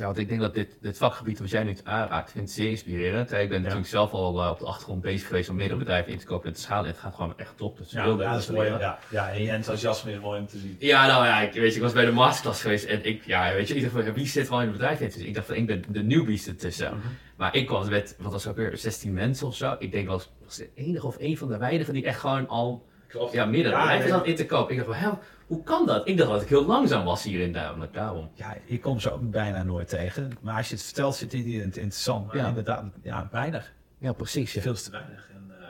[0.00, 2.70] ja, want ik denk dat dit, dit vakgebied wat jij nu aanraakt, vind ik zeer
[2.70, 3.32] inspirerend.
[3.32, 6.18] Ik ben natuurlijk zelf al eh, op de achtergrond bezig geweest om meerdere bedrijven in
[6.18, 6.84] te kopen en te schalen.
[6.84, 7.78] En het gaat gewoon echt top.
[7.78, 8.68] Dus Ja, dat is mooi.
[8.68, 10.76] Ja, ja, en je enthousiasme is mooi om te zien.
[10.78, 13.52] Ja, nou ja, ik, weet je, ik was bij de masterclass geweest en ik, ja,
[13.52, 14.98] weet je, ik dacht van, ja, wie zit wel in het bedrijf?
[14.98, 16.96] Dus ik dacht van, ik ben de newbies ertussen.
[16.96, 17.06] Mhm.
[17.36, 19.76] Maar ik was met, wat was ook weer, 16 mensen of zo.
[19.78, 22.86] Ik denk wel, was de enige of een van de weinigen die echt gewoon al,
[23.32, 24.76] ja, meerdere bedrijven zat in te kopen.
[24.76, 25.16] Ik dacht van, hè,
[25.50, 26.08] hoe kan dat?
[26.08, 28.30] Ik dacht dat ik heel langzaam was hierin, namelijk daarom.
[28.34, 30.30] Ja, je komt ze ook bijna nooit tegen.
[30.40, 32.26] Maar als je het vertelt, zit het interessant.
[32.26, 32.48] Maar Ja.
[32.48, 33.72] inderdaad, ja, weinig.
[33.98, 34.52] Ja, precies.
[34.60, 35.28] Veel te weinig.
[35.34, 35.66] En, eh,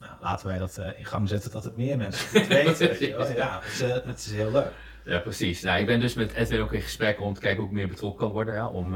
[0.00, 2.48] nou, laten wij dat eh, in gang zetten dat het meer mensen het
[2.78, 3.34] weten.
[3.36, 4.70] ja, het is, eh, het is heel leuk.
[5.04, 5.62] Ja, precies.
[5.62, 7.88] Nou, ik ben dus met Edwin ook in gesprek om te kijken hoe ik meer
[7.88, 8.54] betrokken kan worden.
[8.54, 8.92] Ja, om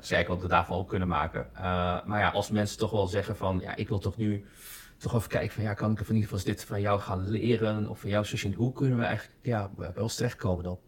[0.00, 1.46] te kijken wat we daarvan ook kunnen maken.
[2.06, 4.44] Maar ja, als mensen toch wel zeggen van, ja, ik wil toch nu
[4.96, 7.88] toch even kijken van, ja, kan ik in ieder geval dit van jou gaan leren?
[7.88, 10.78] Of van jou zien, hoe kunnen we eigenlijk, ja, bij ons terechtkomen dan?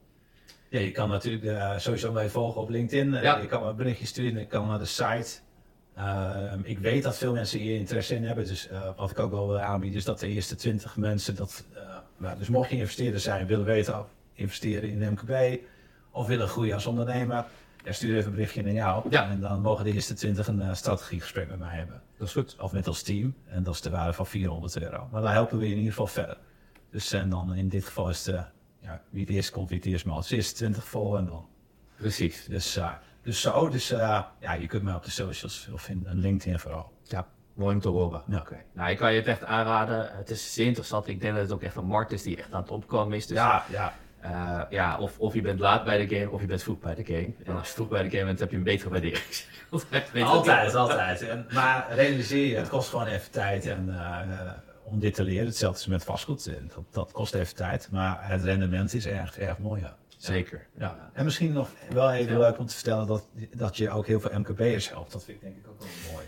[0.68, 3.14] Ja, je kan natuurlijk eh, sowieso mij volgen op LinkedIn.
[3.14, 3.36] Eh, Ja.
[3.38, 4.40] Je kan een berichtje sturen.
[4.40, 5.38] Ik kan naar de site.
[5.96, 8.46] Ehm, ik weet dat veel mensen hier interesse in hebben.
[8.46, 11.64] Dus eh, wat ik ook wel wil aanbieden is dat de eerste 20 mensen dat.
[11.74, 11.80] eh,
[12.16, 15.61] nou, dus mocht je investeerder zijn, willen weten of investeren in MKB
[16.11, 17.44] of willen groeien als ondernemer.
[17.85, 19.07] Ja, stuur even een berichtje naar jou.
[19.11, 19.31] Ja.
[19.31, 22.03] En dan mogen de eerste 20 een eh, strategiegesprek met mij hebben.
[22.18, 22.57] Dat is goed.
[22.61, 23.35] Of met ons team.
[23.47, 25.09] En dat is de waarde van 400 euro.
[25.12, 26.37] Maar dan helpen we je in ieder geval verder.
[26.91, 28.43] Dus en dan in dit geval is de,
[28.81, 31.47] ja, wie het eerst komt, wie het eerst maar als eerste 20 vol en dan.
[31.97, 32.45] Precies.
[32.45, 36.07] Dus, eh, dus zo, dus eh, ja, je kunt mij op de socials of in
[36.11, 36.93] LinkedIn vooral.
[37.03, 38.22] Ja, mooi om te horen.
[38.29, 38.47] Ja.
[38.72, 40.11] Nou, ik kan je het echt aanraden.
[40.16, 41.07] Het is zeer interessant.
[41.09, 43.26] Ik denk dat het ook echt een markt is die echt aan het opkomen is.
[43.26, 43.95] Dus, Ja, ja.
[44.21, 46.95] Eh, ja of, of je bent laat bij de game, of je bent vroeg bij
[46.95, 47.33] de game.
[47.45, 49.25] En als je vroeg bij de game bent, heb je een betere waardering.
[49.71, 50.23] Altijd.
[50.23, 51.23] Altijd, altijd.
[51.23, 54.51] En, maar realiseer je, het kost gewoon even tijd en, eh,
[54.83, 55.47] om dit te leren.
[55.47, 56.45] Hetzelfde is met vastgoed.
[56.75, 59.81] Dat, dat kost even tijd, maar het rendement is erg, erg mooi.
[59.81, 59.97] Ja.
[60.19, 60.66] Zeker.
[60.79, 61.11] Ja.
[61.12, 64.39] En misschien nog wel even leuk om te vertellen dat, dat je ook heel veel
[64.39, 65.12] MKB'ers helpt.
[65.12, 66.25] Dat vind ik denk ik ook wel mooi.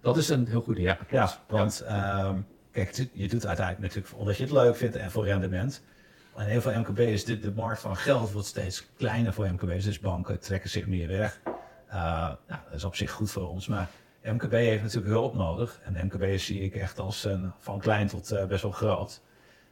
[0.00, 0.98] Dat is een heel goede, ja.
[1.10, 2.36] Ja, want ehm,
[2.72, 5.82] kijk, je doet uiteindelijk natuurlijk omdat je het leuk vindt en voor rendement.
[6.38, 9.84] En heel veel MKB'ers, de, de markt van geld wordt steeds kleiner voor MKB'ers.
[9.84, 11.40] Dus banken trekken zich meer weg.
[11.88, 11.96] Eh,
[12.46, 13.66] nou, dat is op zich goed voor ons.
[13.66, 13.88] Maar
[14.22, 15.80] MKB heeft natuurlijk hulp nodig.
[15.84, 19.20] En MKB'ers zie ik echt als een, van klein tot eh, best wel groot.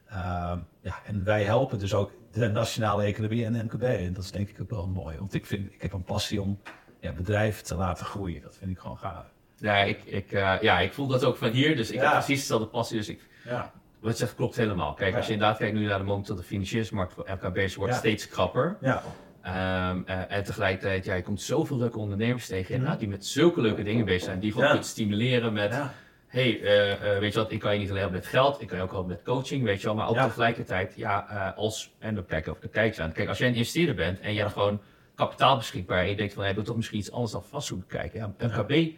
[0.08, 3.82] Ehm, ja, en wij helpen dus ook de nationale economie en MKB.
[3.82, 5.18] En dat is denk ik ook wel mooi.
[5.18, 6.60] Want ik, vind, ik heb een passie om
[7.00, 8.42] ja, bedrijven te laten groeien.
[8.42, 9.24] Dat vind ik gewoon gaaf.
[9.56, 11.76] Ja, ik, ik, eh, ja, ik voel dat ook van hier.
[11.76, 12.02] Dus ik Ja.
[12.02, 12.96] heb precies dezelfde passie.
[12.96, 13.72] Dus ik, Ja,
[14.06, 14.94] wat zegt klopt helemaal.
[14.94, 17.98] Kijk, als je inderdaad kijkt nu naar de momentele financieringsmarkt voor MKB's, wordt Ja.
[17.98, 18.76] steeds krapper.
[18.80, 19.02] ja.
[19.42, 22.72] Ehm, eh, en tegelijkertijd, ja, je komt zoveel leuke ondernemers tegen, Mhm.
[22.72, 25.92] inderdaad, die met zulke leuke dingen bezig zijn, die gewoon kunt stimuleren met, ja.
[26.26, 28.68] hey, eh, eh, weet je wat, ik kan je niet alleen helpen met geld, ik
[28.68, 32.14] kan je ook helpen met coaching, weet je wel, maar ook tegelijkertijd, ja, als, en
[32.14, 33.12] we kijken of de kijkers aan.
[33.12, 34.80] Kijk, als jij een investeerder bent en je hebt gewoon
[35.14, 37.86] kapitaal beschikbaar en je denkt van, hey, ik wil toch misschien iets anders dan vastgoed
[37.86, 38.90] kijken, ja, MKB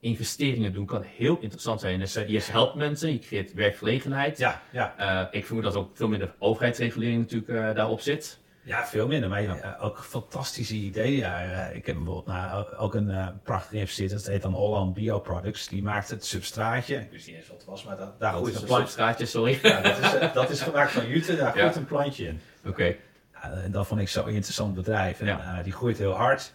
[0.00, 1.98] investeringen doen kan heel interessant zijn.
[1.98, 4.38] Dus je helpt mensen, je creëert werkgelegenheid.
[4.38, 4.94] Ja, ja.
[4.96, 8.38] Eh, ik vermoed dat ook veel minder overheidsregulering natuurlijk eh, daarop zit.
[8.62, 9.28] Ja, veel minder.
[9.28, 11.16] Maar ook fantastische ideeën.
[11.18, 14.16] Ja, ik heb bijvoorbeeld nou, ook een eh prachtige investeerder.
[14.16, 15.68] Dat heet dan Holland Bioproducts.
[15.68, 16.96] Die maakt het substraatje.
[16.96, 18.88] Ik wist niet eens wat het was, maar dat, daar Dat groeit is een plantje.
[18.88, 19.58] straatje, sorry.
[19.62, 21.36] Ja, dat, is, dat is gemaakt van jute.
[21.36, 21.60] Daar Ja.
[21.60, 22.40] groeit een plantje in.
[22.66, 22.94] Oké.
[23.40, 25.20] En dat vond ik zo'n interessant bedrijf.
[25.20, 25.62] En, Ja.
[25.62, 26.52] die groeit heel hard.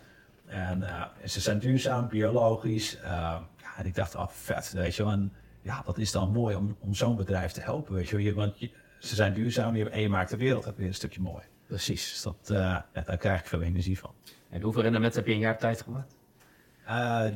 [0.54, 2.98] En eh, ze zijn duurzaam, biologisch.
[2.98, 3.10] Eh,
[3.58, 5.12] ja, en ik dacht, oh vet, weet je wel.
[5.12, 8.34] En ja, dat is dan mooi om, om zo'n bedrijf te helpen, weet je wel.
[8.34, 11.44] Want je- ze zijn duurzaam je- en je maakt de wereld weer een stukje mooi.
[11.68, 12.10] Precies.
[12.12, 14.14] Dus dat, eh, ja, daar krijg ik veel energie van.
[14.50, 16.16] En hoeveel rendement heb je in een jaar tijd gemaakt?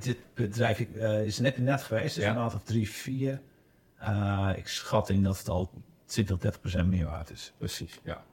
[0.04, 0.80] Dit bedrijf
[1.26, 2.30] is net net geweest, dus Ja.
[2.30, 3.42] een maand of drie, vier.
[4.56, 5.72] Ik schat in dat het al
[6.06, 7.54] 20, 30 procent meer waard is.
[7.58, 8.24] Precies, ja.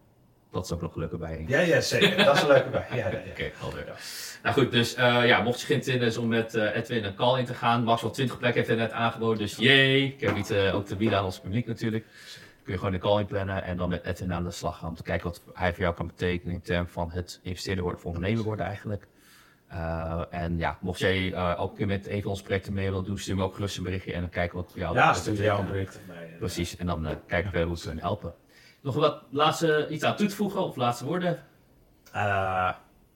[0.55, 1.45] Dat is ook nog gelukkig bij.
[1.47, 2.25] Ja, ja, zeker.
[2.25, 2.87] dat is een leuke bij.
[2.91, 3.19] Ja, ja, ja.
[3.31, 3.85] Oké, helder.
[4.43, 7.39] Nou goed, dus eh, ja, mocht je geïnteresseerd zijn om met eh, Edwin een call
[7.39, 10.05] in te gaan, maximaal 20 plekken heeft hij net aangeboden, dus jee.
[10.05, 12.05] Ik heb iets eh, ook te bieden aan ons publiek natuurlijk.
[12.63, 14.95] Kun je gewoon een call inplannen en dan met Edwin aan de slag gaan om
[14.95, 18.07] te kijken wat hij voor jou kan betekenen in termen van het investeerder worden of
[18.07, 19.07] ondernemer worden eigenlijk.
[20.31, 23.05] En ja, mocht jij eh, ook een keer met een van onze projecten mee willen
[23.05, 25.43] doen, stuur me ook gerust een berichtje en dan kijken wat voor jou Ja, stuur
[25.43, 26.01] jou een bericht.
[26.39, 28.35] Precies, en dan kijken we hoe we kunnen helpen.
[28.85, 31.39] Nog wat laatste iets aan toe te voegen of laatste woorden?
[32.13, 32.71] Eh,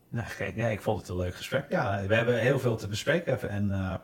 [0.08, 1.66] nou, kijk, ik vond het een leuk gesprek.
[1.68, 3.50] Ja, we hebben heel veel te bespreken.
[3.50, 3.94] En eh,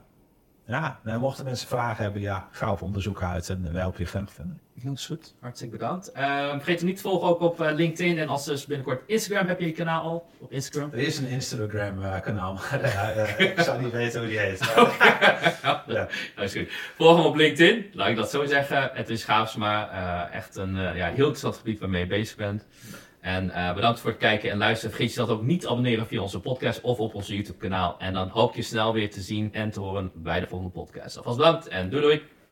[0.67, 4.07] ja, nou, mochten mensen vragen hebben, ja, ga op onderzoek uit en wij helpen je
[4.07, 4.61] graag vinden.
[4.75, 5.35] Dat is goed.
[5.41, 6.13] Hartstikke bedankt.
[6.13, 9.47] Eh, vergeet je niet te volgen ook op eh, LinkedIn en als dus binnenkort Instagram
[9.47, 10.91] heb je je kanaal al op Instagram.
[10.93, 11.27] Er is een
[12.71, 14.59] maar eh, eh, ik zou niet weten hoe die heet.
[15.63, 16.09] ja, Ja.
[16.37, 16.73] dat is goed.
[16.97, 18.91] Volg hem op LinkedIn, laat ik dat zo zeggen.
[18.93, 22.65] Het is Schaafsma, eh echt een eh, ja, heel interessant gebied waarmee je bezig bent.
[23.25, 24.95] En eh, bedankt voor het kijken en luisteren.
[24.95, 27.99] Vergeet je dat ook niet te abonneren via onze podcast of op onze YouTube kanaal.
[27.99, 31.17] En dan hoop je snel weer te zien en te horen bij de volgende podcast.
[31.17, 32.34] Alvast bedankt en doei doei!